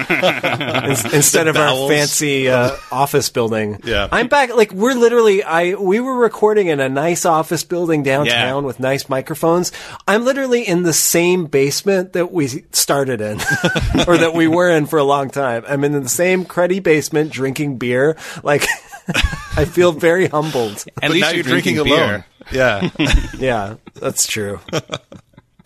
In- 0.00 1.14
instead 1.14 1.46
of 1.48 1.56
our 1.56 1.88
fancy 1.88 2.48
uh, 2.48 2.76
office 2.90 3.28
building. 3.28 3.80
Yeah. 3.84 4.08
I'm 4.10 4.28
back. 4.28 4.54
Like 4.54 4.72
we're 4.72 4.94
literally, 4.94 5.42
I 5.42 5.74
we 5.74 6.00
were 6.00 6.16
recording 6.16 6.68
in 6.68 6.80
a 6.80 6.88
nice 6.88 7.24
office 7.24 7.62
building 7.64 8.02
downtown 8.02 8.62
Yeah. 8.62 8.66
with 8.66 8.80
nice 8.80 9.08
microphones. 9.08 9.72
I'm 10.08 10.24
literally 10.24 10.62
in 10.66 10.82
the 10.82 10.92
same 10.92 11.46
basement 11.46 12.14
that 12.14 12.32
we 12.32 12.48
started 12.72 13.20
in, 13.20 13.40
or 14.08 14.18
that 14.18 14.32
we 14.34 14.48
were 14.48 14.70
in 14.70 14.86
for 14.86 14.98
a 14.98 15.04
long 15.04 15.30
time. 15.30 15.64
I'm 15.68 15.84
in 15.84 15.92
the 15.92 16.08
same 16.08 16.44
cruddy 16.44 16.82
basement 16.82 17.30
drinking 17.32 17.78
beer. 17.78 18.16
Like 18.42 18.64
I 19.56 19.64
feel 19.66 19.92
very 19.92 20.26
humbled. 20.26 20.84
At 20.96 21.02
but 21.02 21.10
least 21.12 21.20
now 21.26 21.30
you're 21.30 21.42
drinking, 21.44 21.82
beer. 21.84 21.94
alone. 21.94 22.24
Yeah. 22.52 22.90
Yeah, 23.38 23.76
that's 23.94 24.26
true. 24.26 24.60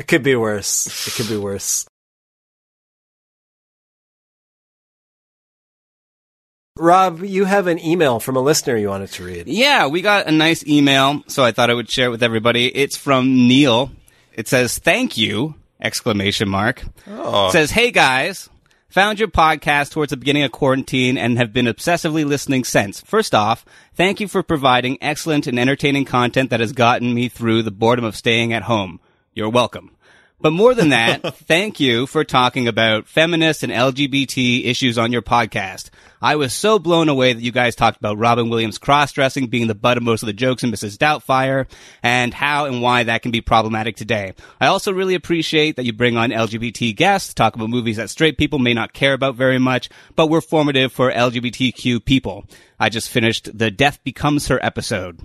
It 0.00 0.08
could 0.08 0.22
be 0.22 0.34
worse. 0.34 0.86
It 1.06 1.14
could 1.14 1.28
be 1.28 1.36
worse. 1.36 1.86
Rob, 6.78 7.22
you 7.22 7.44
have 7.44 7.66
an 7.66 7.78
email 7.78 8.18
from 8.18 8.34
a 8.36 8.40
listener 8.40 8.78
you 8.78 8.88
wanted 8.88 9.10
to 9.10 9.24
read. 9.24 9.46
Yeah, 9.46 9.88
we 9.88 10.00
got 10.00 10.26
a 10.26 10.32
nice 10.32 10.66
email, 10.66 11.22
so 11.26 11.44
I 11.44 11.52
thought 11.52 11.68
I 11.68 11.74
would 11.74 11.90
share 11.90 12.06
it 12.06 12.10
with 12.10 12.22
everybody. 12.22 12.74
It's 12.74 12.96
from 12.96 13.46
Neil. 13.46 13.92
It 14.32 14.48
says, 14.48 14.78
"Thank 14.78 15.18
you!" 15.18 15.56
exclamation 15.82 16.48
mark. 16.48 16.82
Oh. 17.06 17.48
It 17.48 17.52
says, 17.52 17.72
"Hey 17.72 17.90
guys, 17.90 18.48
found 18.88 19.18
your 19.18 19.28
podcast 19.28 19.90
towards 19.90 20.10
the 20.10 20.16
beginning 20.16 20.44
of 20.44 20.50
quarantine 20.50 21.18
and 21.18 21.36
have 21.36 21.52
been 21.52 21.66
obsessively 21.66 22.24
listening 22.24 22.64
since. 22.64 23.02
First 23.02 23.34
off, 23.34 23.66
thank 23.94 24.18
you 24.18 24.28
for 24.28 24.42
providing 24.42 24.96
excellent 25.02 25.46
and 25.46 25.58
entertaining 25.60 26.06
content 26.06 26.48
that 26.48 26.60
has 26.60 26.72
gotten 26.72 27.12
me 27.12 27.28
through 27.28 27.62
the 27.64 27.70
boredom 27.70 28.06
of 28.06 28.16
staying 28.16 28.54
at 28.54 28.62
home. 28.62 28.98
You're 29.40 29.48
welcome." 29.48 29.96
But 30.42 30.52
more 30.52 30.74
than 30.74 30.90
that, 30.90 31.34
thank 31.36 31.80
you 31.80 32.06
for 32.06 32.24
talking 32.24 32.68
about 32.68 33.06
feminist 33.06 33.62
and 33.62 33.72
LGBT 33.72 34.66
issues 34.66 34.98
on 34.98 35.12
your 35.12 35.22
podcast. 35.22 35.88
I 36.20 36.36
was 36.36 36.52
so 36.52 36.78
blown 36.78 37.08
away 37.08 37.32
that 37.32 37.42
you 37.42 37.52
guys 37.52 37.74
talked 37.74 37.96
about 37.96 38.18
Robin 38.18 38.50
Williams 38.50 38.76
cross-dressing 38.76 39.46
being 39.46 39.66
the 39.66 39.74
butt 39.74 39.96
of 39.96 40.02
most 40.02 40.22
of 40.22 40.26
the 40.26 40.34
jokes 40.34 40.62
in 40.62 40.70
Mrs. 40.70 40.98
Doubtfire 40.98 41.66
and 42.02 42.34
how 42.34 42.66
and 42.66 42.82
why 42.82 43.02
that 43.04 43.22
can 43.22 43.30
be 43.30 43.40
problematic 43.40 43.96
today. 43.96 44.34
I 44.60 44.66
also 44.66 44.92
really 44.92 45.14
appreciate 45.14 45.76
that 45.76 45.86
you 45.86 45.94
bring 45.94 46.18
on 46.18 46.30
LGBT 46.30 46.94
guests 46.94 47.30
to 47.30 47.34
talk 47.34 47.54
about 47.54 47.70
movies 47.70 47.96
that 47.96 48.10
straight 48.10 48.36
people 48.36 48.58
may 48.58 48.74
not 48.74 48.92
care 48.92 49.14
about 49.14 49.36
very 49.36 49.58
much, 49.58 49.88
but 50.16 50.28
were 50.28 50.42
formative 50.42 50.92
for 50.92 51.10
LGBTQ 51.10 52.04
people. 52.04 52.44
I 52.78 52.90
just 52.90 53.08
finished 53.08 53.56
the 53.56 53.70
Death 53.70 54.02
Becomes 54.04 54.48
Her 54.48 54.62
episode. 54.62 55.20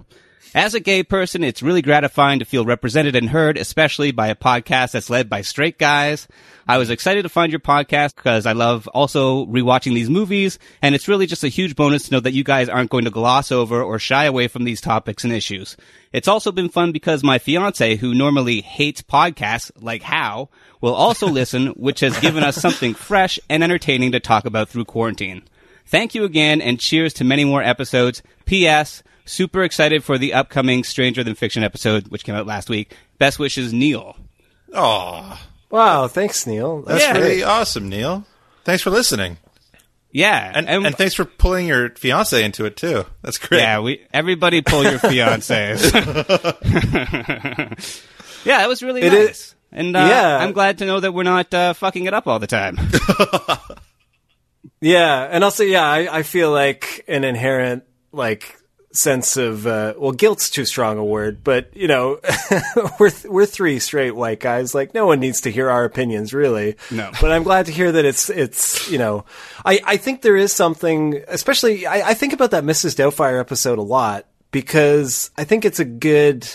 As 0.55 0.73
a 0.73 0.79
gay 0.79 1.03
person, 1.03 1.43
it's 1.43 1.61
really 1.61 1.81
gratifying 1.81 2.39
to 2.39 2.45
feel 2.45 2.63
represented 2.63 3.13
and 3.17 3.29
heard, 3.29 3.57
especially 3.57 4.13
by 4.13 4.29
a 4.29 4.35
podcast 4.35 4.91
that's 4.91 5.09
led 5.09 5.29
by 5.29 5.41
straight 5.41 5.77
guys. 5.77 6.29
I 6.65 6.77
was 6.77 6.89
excited 6.89 7.23
to 7.23 7.29
find 7.29 7.51
your 7.51 7.59
podcast 7.59 8.15
because 8.15 8.45
I 8.45 8.53
love 8.53 8.87
also 8.87 9.47
rewatching 9.47 9.93
these 9.93 10.09
movies, 10.09 10.57
and 10.81 10.95
it's 10.95 11.09
really 11.09 11.25
just 11.27 11.43
a 11.43 11.49
huge 11.49 11.75
bonus 11.75 12.05
to 12.05 12.13
know 12.13 12.19
that 12.21 12.31
you 12.31 12.45
guys 12.45 12.69
aren't 12.69 12.89
going 12.89 13.03
to 13.03 13.11
gloss 13.11 13.51
over 13.51 13.83
or 13.83 13.99
shy 13.99 14.23
away 14.23 14.47
from 14.47 14.63
these 14.63 14.79
topics 14.79 15.25
and 15.25 15.33
issues. 15.33 15.75
It's 16.13 16.29
also 16.29 16.53
been 16.53 16.69
fun 16.69 16.93
because 16.93 17.21
my 17.21 17.37
fiance, 17.37 17.97
who 17.97 18.13
normally 18.13 18.61
hates 18.61 19.01
podcasts 19.01 19.71
like 19.75 20.03
how, 20.03 20.47
will 20.79 20.95
also 20.95 21.27
listen, 21.41 21.67
which 21.71 21.99
has 21.99 22.17
given 22.21 22.45
us 22.45 22.55
something 22.55 22.93
fresh 22.93 23.37
and 23.49 23.61
entertaining 23.61 24.13
to 24.13 24.21
talk 24.21 24.45
about 24.45 24.69
through 24.69 24.85
quarantine. 24.85 25.43
Thank 25.85 26.15
you 26.15 26.23
again, 26.23 26.61
and 26.61 26.79
cheers 26.79 27.11
to 27.15 27.25
many 27.25 27.43
more 27.43 27.61
episodes. 27.61 28.23
P.S. 28.45 29.03
Super 29.25 29.63
excited 29.63 30.03
for 30.03 30.17
the 30.17 30.33
upcoming 30.33 30.83
Stranger 30.83 31.23
Than 31.23 31.35
Fiction 31.35 31.63
episode, 31.63 32.09
which 32.09 32.23
came 32.23 32.35
out 32.35 32.45
last 32.45 32.69
week. 32.69 32.95
Best 33.17 33.39
wishes, 33.39 33.73
Neil. 33.73 34.15
Oh, 34.73 35.39
Wow, 35.71 36.07
thanks, 36.07 36.45
Neil. 36.47 36.83
That's 36.83 37.03
that's 37.03 37.17
Yeah. 37.17 37.23
really 37.23 37.43
awesome, 37.43 37.89
Neil. 37.89 38.23
Thanks 38.63 38.81
for 38.83 38.89
listening, 38.91 39.37
Yeah, 40.11 40.51
and, 40.55 40.69
and 40.69 40.95
thanks 40.95 41.13
for 41.15 41.25
pulling 41.25 41.67
your 41.67 41.89
fiance 41.95 42.41
into 42.43 42.65
it 42.65 42.77
too. 42.77 43.05
That's 43.21 43.37
great. 43.37 43.59
yeah, 43.59 43.79
we 43.79 44.05
everybody 44.13 44.61
pull 44.61 44.83
your 44.83 44.99
fiancés. 44.99 45.91
yeah, 48.45 48.63
it 48.63 48.67
was 48.67 48.81
really 48.83 49.01
It 49.01 49.11
nice, 49.11 49.29
is- 49.29 49.55
and 49.71 49.95
uh, 49.95 50.07
Yeah. 50.09 50.37
I'm 50.37 50.53
glad 50.53 50.77
to 50.79 50.85
know 50.85 50.99
that 50.99 51.11
we're 51.13 51.23
not 51.23 51.53
uh, 51.53 51.73
fucking 51.73 52.05
it 52.05 52.13
up 52.13 52.27
all 52.27 52.39
the 52.39 52.47
time. 52.47 52.77
Yeah, 54.81 55.27
and 55.31 55.43
also, 55.43 55.63
yeah, 55.63 55.83
I, 55.83 56.19
I 56.19 56.23
feel 56.23 56.51
like 56.51 57.03
an 57.07 57.23
inherent 57.23 57.83
like 58.11 58.55
sense 58.97 59.37
of 59.37 59.67
uh, 59.67 59.93
well, 59.97 60.11
guilt's 60.11 60.49
too 60.49 60.65
strong 60.65 60.97
a 60.97 61.05
word, 61.05 61.43
but 61.43 61.75
you 61.75 61.87
know, 61.87 62.19
we're 62.99 63.09
th- 63.09 63.25
we're 63.25 63.45
three 63.45 63.79
straight 63.79 64.11
white 64.11 64.39
guys. 64.39 64.73
Like, 64.73 64.93
no 64.93 65.05
one 65.05 65.19
needs 65.19 65.41
to 65.41 65.51
hear 65.51 65.69
our 65.69 65.83
opinions, 65.83 66.33
really. 66.33 66.75
No. 66.91 67.11
but 67.21 67.31
I'm 67.31 67.43
glad 67.43 67.67
to 67.67 67.71
hear 67.71 67.91
that 67.91 68.05
it's 68.05 68.29
it's 68.29 68.89
you 68.89 68.97
know, 68.97 69.25
I 69.63 69.81
I 69.85 69.97
think 69.97 70.21
there 70.21 70.37
is 70.37 70.53
something, 70.53 71.23
especially 71.27 71.85
I, 71.85 72.09
I 72.09 72.13
think 72.13 72.33
about 72.33 72.51
that 72.51 72.63
Mrs. 72.63 72.95
Doubtfire 72.95 73.39
episode 73.39 73.79
a 73.79 73.83
lot 73.83 74.25
because 74.51 75.31
I 75.37 75.43
think 75.43 75.65
it's 75.65 75.79
a 75.79 75.85
good 75.85 76.47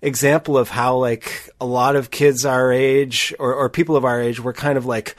example 0.00 0.58
of 0.58 0.68
how 0.68 0.96
like 0.96 1.50
a 1.60 1.66
lot 1.66 1.96
of 1.96 2.10
kids 2.10 2.44
our 2.44 2.72
age 2.72 3.34
or, 3.38 3.54
or 3.54 3.68
people 3.68 3.94
of 3.96 4.04
our 4.04 4.20
age 4.20 4.40
were 4.40 4.52
kind 4.52 4.76
of 4.76 4.84
like 4.84 5.14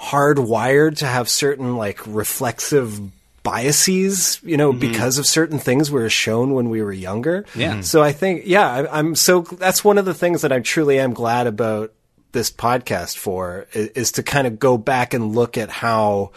hardwired 0.00 0.96
to 0.98 1.06
have 1.06 1.28
certain 1.28 1.76
like 1.76 2.06
reflexive 2.06 3.00
biases, 3.42 4.40
you 4.42 4.56
know, 4.56 4.70
mm-hmm. 4.70 4.80
because 4.80 5.18
of 5.18 5.26
certain 5.26 5.58
things 5.58 5.90
we 5.90 6.00
were 6.00 6.10
shown 6.10 6.54
when 6.54 6.68
we 6.70 6.82
were 6.82 6.92
younger. 6.92 7.44
Yeah. 7.54 7.80
So 7.80 8.02
I 8.02 8.12
think, 8.12 8.42
yeah, 8.46 8.68
I, 8.68 8.98
I'm 8.98 9.14
so, 9.14 9.42
that's 9.42 9.84
one 9.84 9.98
of 9.98 10.04
the 10.04 10.14
things 10.14 10.42
that 10.42 10.52
I 10.52 10.60
truly 10.60 10.98
am 10.98 11.14
glad 11.14 11.46
about 11.46 11.92
this 12.32 12.50
podcast 12.50 13.16
for 13.16 13.66
is, 13.72 13.88
is 13.88 14.12
to 14.12 14.22
kind 14.22 14.46
of 14.46 14.58
go 14.58 14.78
back 14.78 15.14
and 15.14 15.34
look 15.34 15.58
at 15.58 15.70
how, 15.70 16.32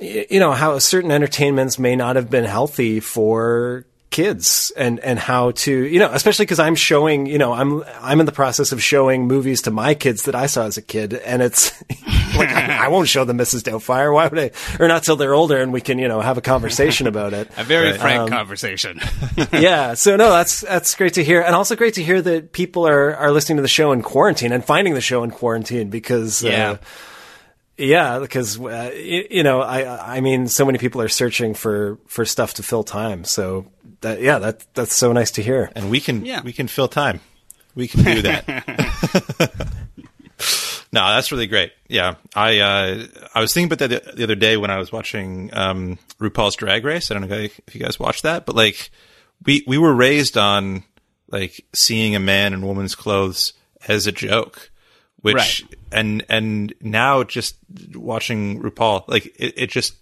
you 0.00 0.40
know, 0.40 0.52
how 0.52 0.78
certain 0.78 1.10
entertainments 1.10 1.78
may 1.78 1.96
not 1.96 2.16
have 2.16 2.28
been 2.30 2.44
healthy 2.44 3.00
for 3.00 3.86
kids 4.14 4.70
and 4.76 5.00
and 5.00 5.18
how 5.18 5.50
to 5.50 5.72
you 5.72 5.98
know 5.98 6.08
especially 6.12 6.44
because 6.44 6.60
i'm 6.60 6.76
showing 6.76 7.26
you 7.26 7.36
know 7.36 7.52
i'm 7.52 7.82
i'm 8.00 8.20
in 8.20 8.26
the 8.26 8.30
process 8.32 8.70
of 8.70 8.80
showing 8.80 9.26
movies 9.26 9.62
to 9.62 9.72
my 9.72 9.92
kids 9.92 10.22
that 10.26 10.36
i 10.36 10.46
saw 10.46 10.66
as 10.66 10.76
a 10.76 10.82
kid 10.82 11.14
and 11.14 11.42
it's 11.42 11.72
like 12.38 12.48
I, 12.48 12.84
I 12.84 12.88
won't 12.88 13.08
show 13.08 13.24
them 13.24 13.36
mrs 13.38 13.62
doubtfire 13.62 14.14
why 14.14 14.28
would 14.28 14.38
i 14.38 14.50
or 14.78 14.86
not 14.86 15.02
till 15.02 15.16
they're 15.16 15.34
older 15.34 15.60
and 15.60 15.72
we 15.72 15.80
can 15.80 15.98
you 15.98 16.06
know 16.06 16.20
have 16.20 16.38
a 16.38 16.40
conversation 16.40 17.08
about 17.08 17.32
it 17.34 17.50
A 17.56 17.64
very 17.64 17.90
Right. 17.90 18.00
frank 18.00 18.30
conversation. 18.30 19.00
yeah 19.52 19.94
so 19.94 20.14
no 20.14 20.30
that's 20.30 20.60
that's 20.60 20.94
great 20.94 21.14
to 21.14 21.24
hear 21.24 21.40
and 21.40 21.56
also 21.56 21.74
great 21.74 21.94
to 21.94 22.02
hear 22.04 22.22
that 22.22 22.52
people 22.52 22.86
are 22.86 23.16
are 23.16 23.32
listening 23.32 23.56
to 23.56 23.62
the 23.62 23.68
show 23.68 23.90
in 23.90 24.00
quarantine 24.00 24.52
and 24.52 24.64
finding 24.64 24.94
the 24.94 25.00
show 25.00 25.24
in 25.24 25.32
quarantine 25.32 25.90
because 25.90 26.40
Yeah. 26.44 26.70
uh, 26.70 26.76
yeah, 27.76 28.18
because 28.18 28.60
uh, 28.60 28.90
you, 28.94 29.26
you 29.30 29.42
know, 29.42 29.60
I 29.60 30.16
I 30.16 30.20
mean, 30.20 30.48
so 30.48 30.64
many 30.64 30.78
people 30.78 31.00
are 31.00 31.08
searching 31.08 31.54
for 31.54 31.98
for 32.06 32.24
stuff 32.24 32.54
to 32.54 32.62
fill 32.62 32.84
time. 32.84 33.24
So 33.24 33.66
that 34.00 34.20
yeah, 34.20 34.38
that 34.38 34.64
that's 34.74 34.94
so 34.94 35.12
nice 35.12 35.30
to 35.32 35.42
hear. 35.42 35.70
and 35.74 35.90
we 35.90 36.00
can 36.00 36.24
Yeah. 36.24 36.42
we 36.42 36.52
can 36.52 36.68
fill 36.68 36.88
time. 36.88 37.20
We 37.74 37.88
can 37.88 38.04
do 38.04 38.22
that. 38.22 38.44
no, 40.92 41.08
that's 41.08 41.32
really 41.32 41.46
great. 41.46 41.72
Yeah, 41.88 42.14
I 42.34 42.58
uh, 42.60 43.06
I 43.34 43.40
was 43.40 43.52
thinking 43.52 43.72
about 43.72 43.88
that 43.88 44.04
the, 44.04 44.12
the 44.16 44.22
other 44.24 44.34
day 44.34 44.56
when 44.56 44.70
I 44.70 44.78
was 44.78 44.92
watching 44.92 45.50
um, 45.52 45.98
RuPaul's 46.20 46.56
Drag 46.56 46.84
Race. 46.84 47.10
I 47.10 47.14
don't 47.14 47.28
know 47.28 47.36
if 47.36 47.74
you 47.74 47.80
guys 47.80 47.98
watched 47.98 48.22
that, 48.22 48.46
but 48.46 48.54
like 48.54 48.90
we 49.44 49.64
we 49.66 49.78
were 49.78 49.94
raised 49.94 50.36
on 50.38 50.84
like 51.28 51.64
seeing 51.72 52.14
a 52.14 52.20
man 52.20 52.52
in 52.52 52.62
woman's 52.66 52.94
clothes 52.94 53.54
as 53.88 54.06
a 54.06 54.12
joke, 54.12 54.70
which 55.24 55.34
Right. 55.34 55.74
and 55.90 56.24
and 56.28 56.74
now 56.82 57.24
just 57.24 57.56
watching 57.94 58.60
RuPaul, 58.62 59.08
like 59.08 59.26
it, 59.38 59.54
it 59.56 59.70
just 59.70 59.94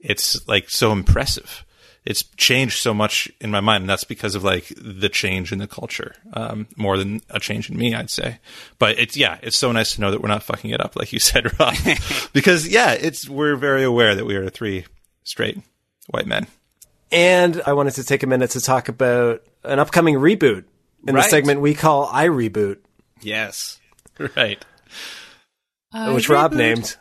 it's 0.00 0.46
like 0.48 0.68
so 0.68 0.90
impressive. 0.90 1.64
It's 2.04 2.24
changed 2.36 2.80
so 2.80 2.92
much 2.92 3.30
in 3.40 3.50
my 3.50 3.60
mind, 3.60 3.82
and 3.82 3.88
that's 3.88 4.04
because 4.04 4.34
of 4.34 4.44
like 4.44 4.70
the 4.76 5.08
change 5.08 5.52
in 5.52 5.58
the 5.58 5.66
culture, 5.68 6.14
um, 6.34 6.66
more 6.76 6.98
than 6.98 7.22
a 7.30 7.40
change 7.40 7.70
in 7.70 7.78
me, 7.78 7.94
I'd 7.94 8.10
say. 8.10 8.40
But 8.78 8.98
it's 8.98 9.16
yeah, 9.16 9.38
it's 9.42 9.56
so 9.56 9.72
nice 9.72 9.94
to 9.94 10.00
know 10.02 10.10
that 10.10 10.20
we're 10.20 10.28
not 10.28 10.42
fucking 10.42 10.70
it 10.70 10.80
up, 10.82 10.96
like 10.96 11.12
you 11.12 11.18
said, 11.30 11.58
Rob. 11.58 11.74
because 12.34 12.66
yeah, 12.68 12.92
it's 12.92 13.28
we're 13.28 13.56
very 13.56 13.84
aware 13.84 14.14
that 14.16 14.26
we 14.26 14.34
are 14.34 14.50
three 14.50 14.84
straight 15.22 15.58
white 16.08 16.26
men. 16.26 16.46
And 17.12 17.62
I 17.64 17.72
wanted 17.74 17.94
to 17.94 18.04
take 18.04 18.22
a 18.24 18.26
minute 18.26 18.50
to 18.50 18.60
talk 18.60 18.88
about 18.88 19.42
an 19.62 19.78
upcoming 19.78 20.16
reboot 20.16 20.64
in 21.06 21.14
the 21.14 21.22
segment 21.22 21.60
we 21.60 21.74
call 21.74 22.08
iRoboot, 22.08 22.78
yes. 23.22 23.78
Right. 24.36 24.64
which 25.92 26.28
Rob 26.28 26.52
named. 26.52 26.96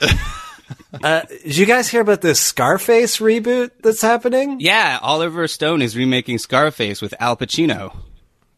uh, 1.02 1.22
did 1.42 1.56
you 1.56 1.66
guys 1.66 1.88
hear 1.88 2.00
about 2.00 2.20
this 2.20 2.40
Scarface 2.40 3.18
reboot 3.18 3.70
that's 3.82 4.02
happening? 4.02 4.60
Yeah, 4.60 4.98
Oliver 5.00 5.48
Stone 5.48 5.82
is 5.82 5.96
remaking 5.96 6.38
Scarface 6.38 7.00
with 7.00 7.14
Al 7.20 7.36
Pacino. 7.36 7.96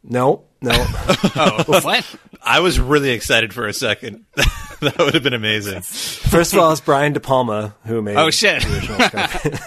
No, 0.02 0.44
no. 0.60 0.72
Oh, 1.34 1.64
what? 1.66 2.16
I 2.42 2.60
was 2.60 2.78
really 2.80 3.10
excited 3.10 3.54
for 3.54 3.66
a 3.66 3.72
second. 3.72 4.24
that 4.34 4.98
would 4.98 5.14
have 5.14 5.22
been 5.22 5.32
amazing. 5.32 5.80
First 5.82 6.52
of 6.52 6.58
all, 6.58 6.72
it's 6.72 6.80
Brian 6.80 7.12
De 7.12 7.20
Palma 7.20 7.74
who 7.84 8.02
made. 8.02 8.16
Oh 8.16 8.30
shit! 8.30 8.62
the 8.62 8.76
original 8.76 9.58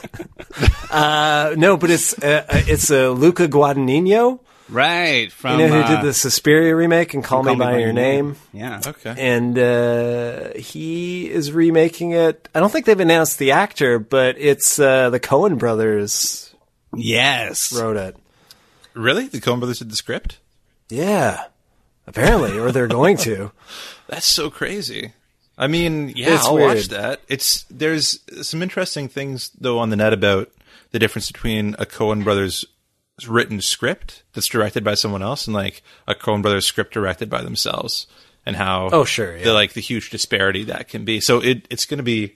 uh, 0.91 1.55
no, 1.57 1.77
but 1.77 1.89
it's 1.89 2.13
uh, 2.21 2.45
it's 2.49 2.91
uh, 2.91 3.09
Luca 3.09 3.47
Guadagnino. 3.47 4.39
Right 4.67 5.31
from 5.31 5.59
You 5.59 5.67
know 5.67 5.73
who 5.73 5.79
uh, 5.81 5.95
did 6.01 6.05
the 6.09 6.13
Suspiria 6.13 6.75
remake 6.75 7.13
and 7.13 7.23
Call, 7.23 7.43
Call 7.43 7.53
Me 7.53 7.59
by, 7.59 7.77
Your 7.77 7.93
Name. 7.93 8.35
Yeah. 8.51 8.81
Okay. 8.85 9.13
and 9.17 9.57
uh, 9.59 10.53
he 10.57 11.29
is 11.29 11.51
remaking 11.51 12.11
it. 12.13 12.49
I 12.55 12.59
don't 12.59 12.71
think 12.71 12.85
they've 12.87 12.99
announced 12.99 13.37
the 13.37 13.51
actor, 13.51 13.99
but 13.99 14.37
it's 14.39 14.79
uh, 14.79 15.11
the 15.11 15.19
Coen 15.19 15.59
brothers 15.59 16.53
Yes. 16.95 17.73
wrote 17.73 17.97
it. 17.97 18.17
Really? 18.95 19.27
The 19.27 19.39
Coen 19.41 19.59
brothers 19.59 19.79
did 19.79 19.91
the 19.91 19.95
script? 19.95 20.39
Yeah, 20.89 21.43
apparently, 22.07 22.57
or 22.57 22.71
they're 22.71 22.87
going 22.87 23.17
to. 23.17 23.51
That's 24.07 24.25
so 24.25 24.49
crazy. 24.49 25.13
I 25.57 25.67
mean, 25.67 26.09
yeah, 26.15 26.35
It's 26.35 26.45
I'll 26.45 26.55
weird. 26.55 26.75
watch 26.75 26.87
that. 26.89 27.21
It's 27.27 27.63
there's 27.69 28.19
some 28.47 28.61
interesting 28.63 29.09
things 29.09 29.51
though 29.59 29.79
on 29.79 29.89
the 29.89 29.95
net 29.95 30.11
about 30.13 30.49
the 30.91 30.99
difference 30.99 31.31
between 31.31 31.75
a 31.79 31.85
Cohen 31.85 32.23
brothers 32.23 32.65
written 33.27 33.61
script 33.61 34.23
that's 34.33 34.47
directed 34.47 34.83
by 34.83 34.93
someone 34.93 35.23
else 35.23 35.47
and 35.47 35.53
like 35.53 35.81
a 36.07 36.13
Coen 36.15 36.41
brothers 36.41 36.65
script 36.65 36.93
directed 36.93 37.29
by 37.29 37.41
themselves 37.41 38.07
and 38.45 38.55
how 38.57 38.89
Oh, 38.91 39.05
sure, 39.05 39.37
yeah. 39.37 39.43
the 39.45 39.53
like 39.53 39.73
the 39.73 39.81
huge 39.81 40.09
disparity 40.09 40.63
that 40.65 40.87
can 40.89 41.05
be. 41.05 41.19
So 41.21 41.39
it 41.39 41.65
it's 41.69 41.85
going 41.85 41.97
to 41.99 42.03
be 42.03 42.35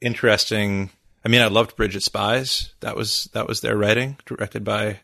interesting. 0.00 0.90
I 1.24 1.28
mean, 1.28 1.40
I 1.42 1.48
loved 1.48 1.76
Bridge 1.76 1.96
of 1.96 2.02
Spies. 2.04 2.72
That 2.80 2.96
was 2.96 3.28
that 3.32 3.48
was 3.48 3.60
their 3.60 3.76
writing, 3.76 4.16
directed 4.26 4.62
by 4.64 5.00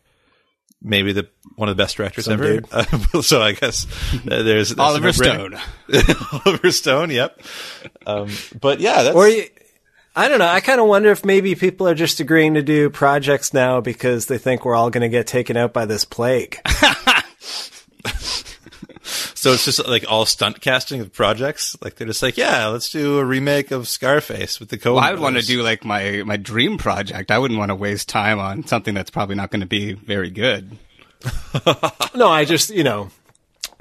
maybe 0.81 1.11
the 1.13 1.27
one 1.55 1.69
of 1.69 1.75
the 1.77 1.83
best 1.83 1.97
directors 1.97 2.25
Some 2.25 2.33
ever. 2.33 2.61
Uh, 2.71 3.21
so 3.21 3.41
I 3.41 3.53
guess 3.53 3.85
uh, 4.13 4.43
there's 4.43 4.77
Oliver. 4.77 5.11
Stone. 5.13 5.57
Oliver 6.45 6.71
Stone. 6.71 7.09
Yep. 7.11 7.41
Um, 8.05 8.29
but 8.59 8.79
yeah, 8.79 9.03
that's 9.03 9.15
Or 9.15 9.27
you, 9.27 9.45
I 10.15 10.27
don't 10.27 10.37
know. 10.37 10.47
I 10.47 10.59
kind 10.59 10.79
of 10.79 10.87
wonder 10.87 11.09
if 11.09 11.25
maybe 11.25 11.55
people 11.55 11.87
are 11.87 11.95
just 11.95 12.19
agreeing 12.19 12.53
to 12.53 12.61
do 12.61 12.91
projects 12.91 13.51
now 13.53 13.81
because 13.81 14.27
they 14.27 14.37
think 14.37 14.63
we're 14.63 14.75
all 14.75 14.91
going 14.91 15.01
to 15.01 15.09
get 15.09 15.25
taken 15.25 15.57
out 15.57 15.73
by 15.73 15.85
this 15.85 16.05
plague. 16.05 16.59
so 19.03 19.53
it's 19.53 19.65
just 19.65 19.87
like 19.87 20.05
all 20.07 20.27
stunt 20.27 20.61
casting 20.61 21.01
of 21.01 21.11
projects. 21.11 21.75
Like 21.81 21.95
they're 21.95 22.05
just 22.05 22.21
like, 22.21 22.37
yeah, 22.37 22.67
let's 22.67 22.91
do 22.91 23.17
a 23.17 23.25
remake 23.25 23.71
of 23.71 23.87
Scarface 23.87 24.59
with 24.59 24.69
the 24.69 24.77
Coen. 24.77 24.95
Well, 24.95 25.03
I 25.03 25.11
would 25.11 25.19
want 25.19 25.37
to 25.37 25.41
do 25.41 25.63
like 25.63 25.83
my 25.83 26.21
my 26.23 26.37
dream 26.37 26.77
project. 26.77 27.31
I 27.31 27.39
wouldn't 27.39 27.57
want 27.57 27.69
to 27.69 27.75
waste 27.75 28.07
time 28.07 28.37
on 28.37 28.67
something 28.67 28.93
that's 28.93 29.09
probably 29.09 29.35
not 29.35 29.49
going 29.49 29.61
to 29.61 29.67
be 29.67 29.93
very 29.93 30.29
good. 30.29 30.77
no, 32.15 32.29
I 32.29 32.45
just 32.45 32.69
you 32.69 32.83
know. 32.83 33.09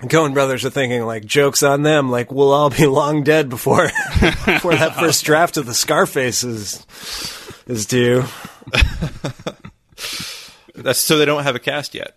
Coen 0.03 0.35
brothers 0.35 0.65
are 0.65 0.71
thinking 0.71 1.03
like 1.07 1.25
jokes 1.25 1.63
on 1.63 1.83
them, 1.83 2.11
like 2.11 2.33
we'll 2.33 2.53
all 2.53 2.71
be 2.71 2.87
long 2.89 3.23
dead 3.23 3.49
before 3.49 3.87
before 4.47 4.75
that 4.75 4.97
first 4.99 5.25
draft 5.27 5.57
of 5.57 5.67
the 5.67 5.75
Scarface 5.75 6.43
is 6.45 6.87
is 7.67 7.87
due. 7.87 8.25
That's 10.75 10.99
so 10.99 11.19
they 11.19 11.25
don't 11.25 11.43
have 11.43 11.55
a 11.55 11.59
cast 11.61 11.95
yet. 11.95 12.17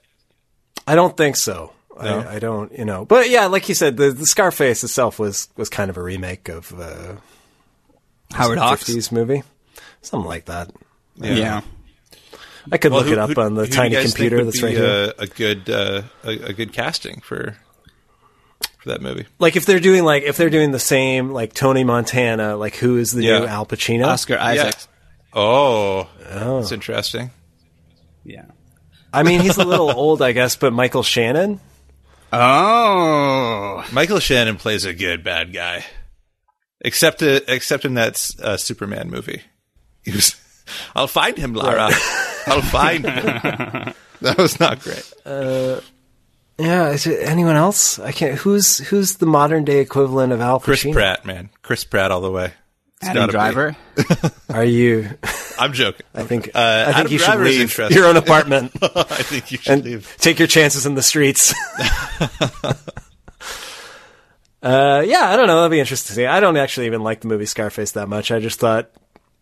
I 0.88 0.96
don't 0.96 1.16
think 1.18 1.36
so. 1.36 1.72
No? 2.02 2.20
I, 2.20 2.36
I 2.36 2.40
don't, 2.40 2.72
you 2.78 2.86
know. 2.86 3.06
But 3.06 3.30
yeah, 3.30 3.46
like 3.48 3.70
you 3.70 3.76
said, 3.76 3.98
the, 3.98 4.12
the 4.12 4.26
Scarface 4.26 4.84
itself 4.84 5.20
was 5.20 5.50
was 5.56 5.70
kind 5.70 5.90
of 5.90 5.98
a 5.98 6.02
remake 6.04 6.50
of 6.50 6.78
uh, 6.80 7.16
Howard 8.32 8.58
Hawks. 8.58 8.84
fifties 8.86 9.12
movie, 9.12 9.44
something 10.02 10.28
like 10.28 10.46
that. 10.46 10.72
Yeah. 11.18 11.62
I 12.72 12.78
could 12.78 12.92
look 12.92 13.06
who- 13.06 13.14
it 13.14 13.18
up 13.20 13.30
who- 13.32 13.42
on 13.42 13.54
the 13.56 13.62
who 13.62 13.68
do 13.68 13.72
you 13.76 13.76
tiny 13.90 14.04
computer 14.04 14.38
would 14.38 14.48
that's 14.48 14.60
be, 14.60 14.66
right 14.68 14.76
here. 14.76 14.86
uh, 14.86 15.12
a 15.20 15.28
good 15.28 15.70
uh, 15.70 16.02
a, 16.24 16.30
a 16.50 16.54
good 16.54 16.74
casting 16.74 17.22
for 17.22 17.58
for 18.86 18.92
that 18.92 19.02
movie. 19.02 19.26
like 19.40 19.56
if 19.56 19.66
they're 19.66 19.80
doing 19.80 20.04
like 20.04 20.22
if 20.24 20.38
they're 20.38 20.52
doing 20.52 20.70
the 20.72 20.80
same 20.80 21.32
like 21.32 21.54
Tony 21.54 21.84
Montana, 21.84 22.56
like 22.56 22.76
who 22.76 22.98
is 22.98 23.12
the 23.12 23.24
Yeah. 23.24 23.40
new 23.40 23.46
Al 23.48 23.66
Pacino? 23.66 24.06
Oscar 24.06 24.38
Isaacs. 24.38 24.88
Oh, 25.34 26.08
oh, 26.32 26.60
that's 26.60 26.72
interesting. 26.72 27.32
Yeah. 28.24 28.46
I 29.12 29.24
mean, 29.24 29.42
he's 29.42 29.58
a 29.58 29.66
little 29.66 29.90
old, 29.98 30.22
I 30.22 30.32
guess, 30.34 30.56
but 30.56 30.72
Michael 30.72 31.02
Shannon. 31.04 31.60
Oh. 32.32 33.84
Michael 33.92 34.20
Shannon 34.20 34.58
plays 34.58 34.86
a 34.86 34.94
good 34.94 35.24
bad 35.24 35.52
guy, 35.54 35.84
except 36.82 37.22
uh, 37.24 37.40
except 37.48 37.86
in 37.86 37.96
that 37.96 38.32
uh, 38.42 38.56
Superman 38.58 39.10
movie. 39.10 39.42
He 40.04 40.12
was, 40.12 40.36
I'll 40.96 41.08
find 41.08 41.38
him, 41.38 41.54
Lara. 41.54 41.90
I'll 42.48 42.62
find 42.62 43.04
him. 43.06 43.94
that 44.22 44.38
was 44.38 44.60
not 44.60 44.80
great. 44.82 45.12
Yeah, 46.58 46.90
is 46.92 47.06
it 47.06 47.28
anyone 47.28 47.56
else? 47.56 48.00
I 48.00 48.12
can't. 48.14 48.38
Who's 48.38 48.78
who's 48.78 49.16
the 49.18 49.26
modern 49.26 49.66
day 49.66 49.80
equivalent 49.80 50.32
of 50.32 50.40
Al 50.40 50.60
Pacino? 50.60 50.64
Chris 50.64 50.86
Pratt, 50.94 51.26
man, 51.26 51.50
Chris 51.62 51.84
Pratt 51.84 52.12
all 52.12 52.22
the 52.22 52.32
way. 52.32 52.54
It's 53.02 53.10
Adam. 53.10 53.30
Driver. 53.30 53.76
Are 54.50 54.64
you? 54.64 55.10
I'm 55.60 55.74
joking. 55.74 56.06
I 56.14 56.24
think. 56.24 56.48
Uh, 56.56 56.86
I 56.88 56.94
think 56.94 56.98
Adam 56.98 57.12
you 57.12 57.18
should 57.20 57.26
Driver 57.26 57.46
is 57.46 57.78
leave 57.78 57.92
your 57.92 58.06
own 58.06 58.16
apartment. 58.16 58.72
I 58.82 59.04
think 59.04 59.52
you 59.52 59.58
should 59.58 59.74
and 59.74 59.84
leave. 59.84 60.16
take 60.18 60.40
your 60.40 60.48
chances 60.48 60.86
in 60.86 60.96
the 60.96 61.04
streets. 61.04 61.54
uh, 64.64 65.04
yeah, 65.06 65.30
I 65.30 65.36
don't 65.36 65.48
know. 65.48 65.58
That'd 65.58 65.72
be 65.72 65.80
interesting 65.82 66.08
to 66.08 66.14
see. 66.14 66.26
I 66.26 66.40
don't 66.40 66.56
actually 66.56 66.86
even 66.86 67.04
like 67.04 67.20
the 67.20 67.28
movie 67.28 67.46
Scarface 67.46 67.92
that 67.92 68.08
much. 68.08 68.32
I 68.32 68.40
just 68.40 68.62
thought, 68.62 68.92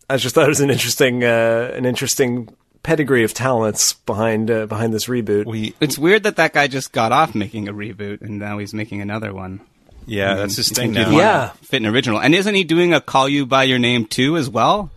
I 0.10 0.17
just 0.17 0.34
thought 0.34 0.45
it 0.45 0.49
was 0.49 0.62
an 0.62 0.71
interesting, 0.71 1.23
uh, 1.23 1.71
an 1.76 1.86
interesting 1.86 2.49
pedigree 2.84 3.24
of 3.24 3.34
talents 3.34 3.93
behind 3.93 4.52
uh, 4.52 4.65
behind 4.67 4.93
this 4.93 5.08
reboot. 5.08 5.46
We 5.46 5.74
It's 5.80 5.98
weird 5.98 6.24
that 6.24 6.36
that 6.36 6.54
guy 6.54 6.67
just 6.67 6.91
got 6.91 7.12
off 7.12 7.34
making 7.34 7.67
a 7.67 7.74
reboot 7.74 8.22
and 8.22 8.39
now 8.39 8.60
he's 8.60 8.74
making 8.74 9.02
another 9.02 9.34
one. 9.34 9.62
yeah, 10.06 10.36
that's 10.36 10.58
his 10.58 10.69
thing 10.69 10.91
now. 10.91 11.10
Yeah. 11.12 11.50
Fit 11.63 11.82
an 11.82 11.88
original. 11.88 12.19
And 12.19 12.36
isn't 12.36 12.54
he 12.54 12.63
doing 12.63 12.93
a 12.93 13.02
Call 13.02 13.28
You 13.30 13.46
By 13.46 13.63
Your 13.63 13.80
Name 13.80 14.06
too 14.06 14.38
as 14.38 14.50
well? 14.50 14.91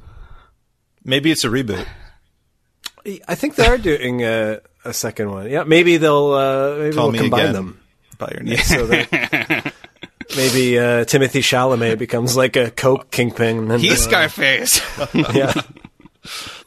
Maybe 1.04 1.30
it's 1.30 1.44
a 1.44 1.48
reboot. 1.48 1.86
I 3.28 3.36
think 3.36 3.54
they 3.54 3.66
are 3.66 3.78
doing 3.78 4.24
a, 4.24 4.60
a 4.84 4.92
second 4.92 5.30
one. 5.30 5.48
Yeah, 5.48 5.62
maybe 5.62 5.96
they'll 5.96 6.32
uh, 6.32 6.76
maybe 6.78 6.96
Call 6.96 7.04
they'll 7.04 7.12
me 7.12 7.18
combine 7.20 7.40
again 7.40 7.52
them 7.54 7.80
by 8.18 8.32
your 8.32 8.42
name. 8.42 8.56
so 8.64 8.86
that 8.86 9.72
maybe 10.36 10.78
uh, 10.78 11.04
Timothée 11.04 11.40
Chalamet 11.40 11.98
becomes 11.98 12.36
like 12.36 12.56
a 12.56 12.72
coke 12.72 13.12
kingpin. 13.12 13.70
And, 13.70 13.80
He's 13.80 14.04
uh, 14.06 14.08
Scarface. 14.08 14.80
Yeah. 15.34 15.52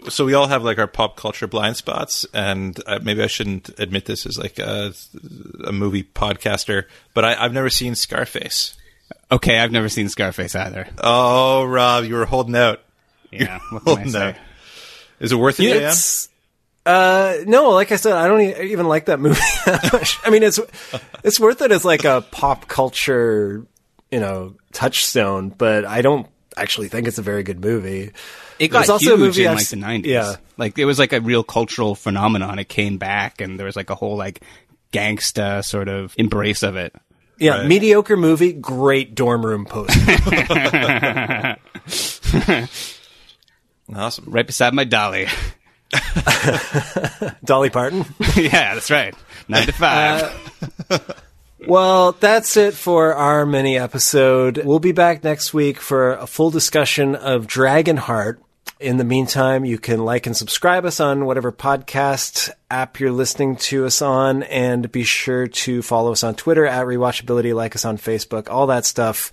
so 0.07 0.25
we 0.25 0.33
all 0.33 0.47
have 0.47 0.63
like 0.63 0.77
our 0.79 0.87
pop 0.87 1.17
culture 1.17 1.47
blind 1.47 1.75
spots, 1.77 2.25
and 2.33 2.79
uh, 2.87 2.99
maybe 3.01 3.21
I 3.21 3.27
shouldn't 3.27 3.69
admit 3.79 4.05
this 4.05 4.25
as 4.25 4.37
like 4.37 4.57
a, 4.59 4.93
a 5.65 5.71
movie 5.71 6.03
podcaster, 6.03 6.85
but 7.13 7.25
I, 7.25 7.43
I've 7.43 7.53
never 7.53 7.69
seen 7.69 7.95
Scarface. 7.95 8.77
okay, 9.31 9.59
I've 9.59 9.71
never 9.71 9.89
seen 9.89 10.07
Scarface 10.09 10.55
either. 10.55 10.87
Oh, 10.99 11.65
Rob, 11.65 12.05
you 12.05 12.15
were 12.15 12.25
holding 12.25 12.55
out. 12.55 12.79
Yeah. 13.31 13.59
What 13.71 13.83
can 13.83 13.95
Holding 13.97 14.15
out. 14.15 14.35
Is 15.19 15.31
it 15.31 15.35
worth 15.35 15.59
it? 15.59 15.63
Yeah, 15.63 15.75
JM? 15.75 15.89
it's 15.89 16.29
uh 16.85 17.37
no, 17.45 17.71
like 17.71 17.91
I 17.91 17.97
said, 17.97 18.13
I 18.13 18.27
don't 18.27 18.41
e- 18.41 18.71
even 18.71 18.87
like 18.87 19.05
that 19.05 19.19
movie 19.19 19.39
that 19.65 19.91
much. 19.93 20.17
I 20.23 20.29
mean, 20.29 20.43
it's 20.43 20.59
it's 21.23 21.39
worth 21.39 21.61
it 21.61 21.71
as 21.71 21.83
like 21.83 22.05
a 22.05 22.21
pop 22.31 22.67
culture, 22.67 23.65
you 24.09 24.19
know, 24.19 24.55
touchstone, 24.71 25.49
but 25.49 25.85
I 25.85 26.01
don't 26.01 26.25
actually 26.61 26.87
think 26.89 27.07
it's 27.07 27.17
a 27.17 27.21
very 27.23 27.43
good 27.43 27.63
movie. 27.63 28.11
It 28.59 28.67
got 28.69 28.79
There's 28.79 28.89
also 28.89 29.11
huge 29.11 29.19
a 29.19 29.23
movie 29.23 29.43
in 29.45 29.49
I've 29.51 29.57
like 29.57 29.67
the 29.67 29.75
nineties. 29.77 30.11
yeah. 30.11 30.35
like 30.57 30.77
it 30.77 30.85
was 30.85 30.99
like 30.99 31.13
a 31.13 31.21
real 31.21 31.43
cultural 31.43 31.95
phenomenon. 31.95 32.59
It 32.59 32.69
came 32.69 32.97
back, 32.97 33.41
and 33.41 33.57
there 33.57 33.65
was 33.65 33.75
like 33.75 33.89
a 33.89 33.95
whole 33.95 34.17
like 34.17 34.41
gangsta 34.91 35.63
sort 35.63 35.87
of 35.87 36.13
embrace 36.17 36.61
of 36.63 36.75
it. 36.75 36.93
Yeah, 37.37 37.59
Right. 37.59 37.67
mediocre 37.67 38.17
movie, 38.17 38.51
great 38.53 39.15
dorm 39.15 39.45
room 39.45 39.65
poster. 39.65 41.55
Awesome. 43.95 44.25
Right 44.27 44.45
beside 44.45 44.73
my 44.75 44.83
dolly. 44.83 45.27
Dolly 47.43 47.71
Parton. 47.71 48.05
yeah, 48.35 48.75
that's 48.75 48.91
right. 48.91 49.15
Nine 49.47 49.65
to 49.65 49.71
five. 49.71 50.71
Uh, 50.91 50.99
Well, 51.67 52.13
that's 52.13 52.55
it 52.57 52.73
for 52.73 53.13
our 53.13 53.45
mini 53.45 53.77
episode. 53.77 54.59
We'll 54.63 54.79
be 54.79 54.91
back 54.93 55.23
next 55.23 55.53
week 55.53 55.79
for 55.79 56.13
a 56.13 56.25
full 56.27 56.49
discussion 56.51 57.15
of 57.15 57.47
Dragonheart. 57.47 58.37
In 58.79 58.95
the 58.95 59.03
meantime, 59.03 59.65
you 59.65 59.77
can 59.77 60.05
like 60.05 60.25
and 60.25 60.37
subscribe 60.37 60.85
us 60.85 61.01
on 61.01 61.25
whatever 61.25 61.51
podcast 61.51 62.49
app 62.71 62.99
you're 63.01 63.11
listening 63.11 63.57
to 63.57 63.85
us 63.85 64.01
on, 64.01 64.43
and 64.43 64.89
be 64.89 65.03
sure 65.03 65.47
to 65.47 65.81
follow 65.81 66.13
us 66.13 66.23
on 66.23 66.35
Twitter 66.35 66.65
at 66.65 66.85
Rewatchability, 66.85 67.53
like 67.53 67.75
us 67.75 67.83
on 67.83 67.97
Facebook, 67.97 68.49
all 68.49 68.67
that 68.67 68.85
stuff. 68.85 69.31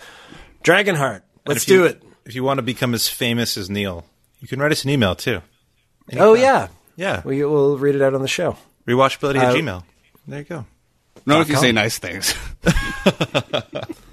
Dragonheart, 0.64 1.20
let's 1.46 1.68
you- 1.68 1.76
do 1.78 1.84
it. 1.84 2.02
If 2.24 2.34
you 2.34 2.42
want 2.42 2.58
to 2.58 2.62
become 2.62 2.92
as 2.92 3.06
famous 3.08 3.56
as 3.56 3.70
Neil, 3.70 4.04
you 4.40 4.48
can 4.48 4.58
write 4.58 4.72
us 4.72 4.82
an 4.82 4.90
email 4.90 5.14
too. 5.14 5.42
Oh 6.16 6.34
yeah, 6.34 6.66
Yeah. 6.96 7.22
we 7.24 7.44
will 7.44 7.78
read 7.78 7.94
it 7.94 8.02
out 8.02 8.14
on 8.14 8.22
the 8.22 8.26
show. 8.28 8.56
Rewatchability 8.88 9.36
at 9.36 9.50
Uh, 9.50 9.54
Gmail. 9.54 9.84
There 10.26 10.38
you 10.40 10.44
go. 10.44 10.64
Not 11.24 11.42
if 11.42 11.48
you 11.48 11.54
com. 11.54 11.62
say 11.62 11.72
nice 11.72 11.98
things. 11.98 12.34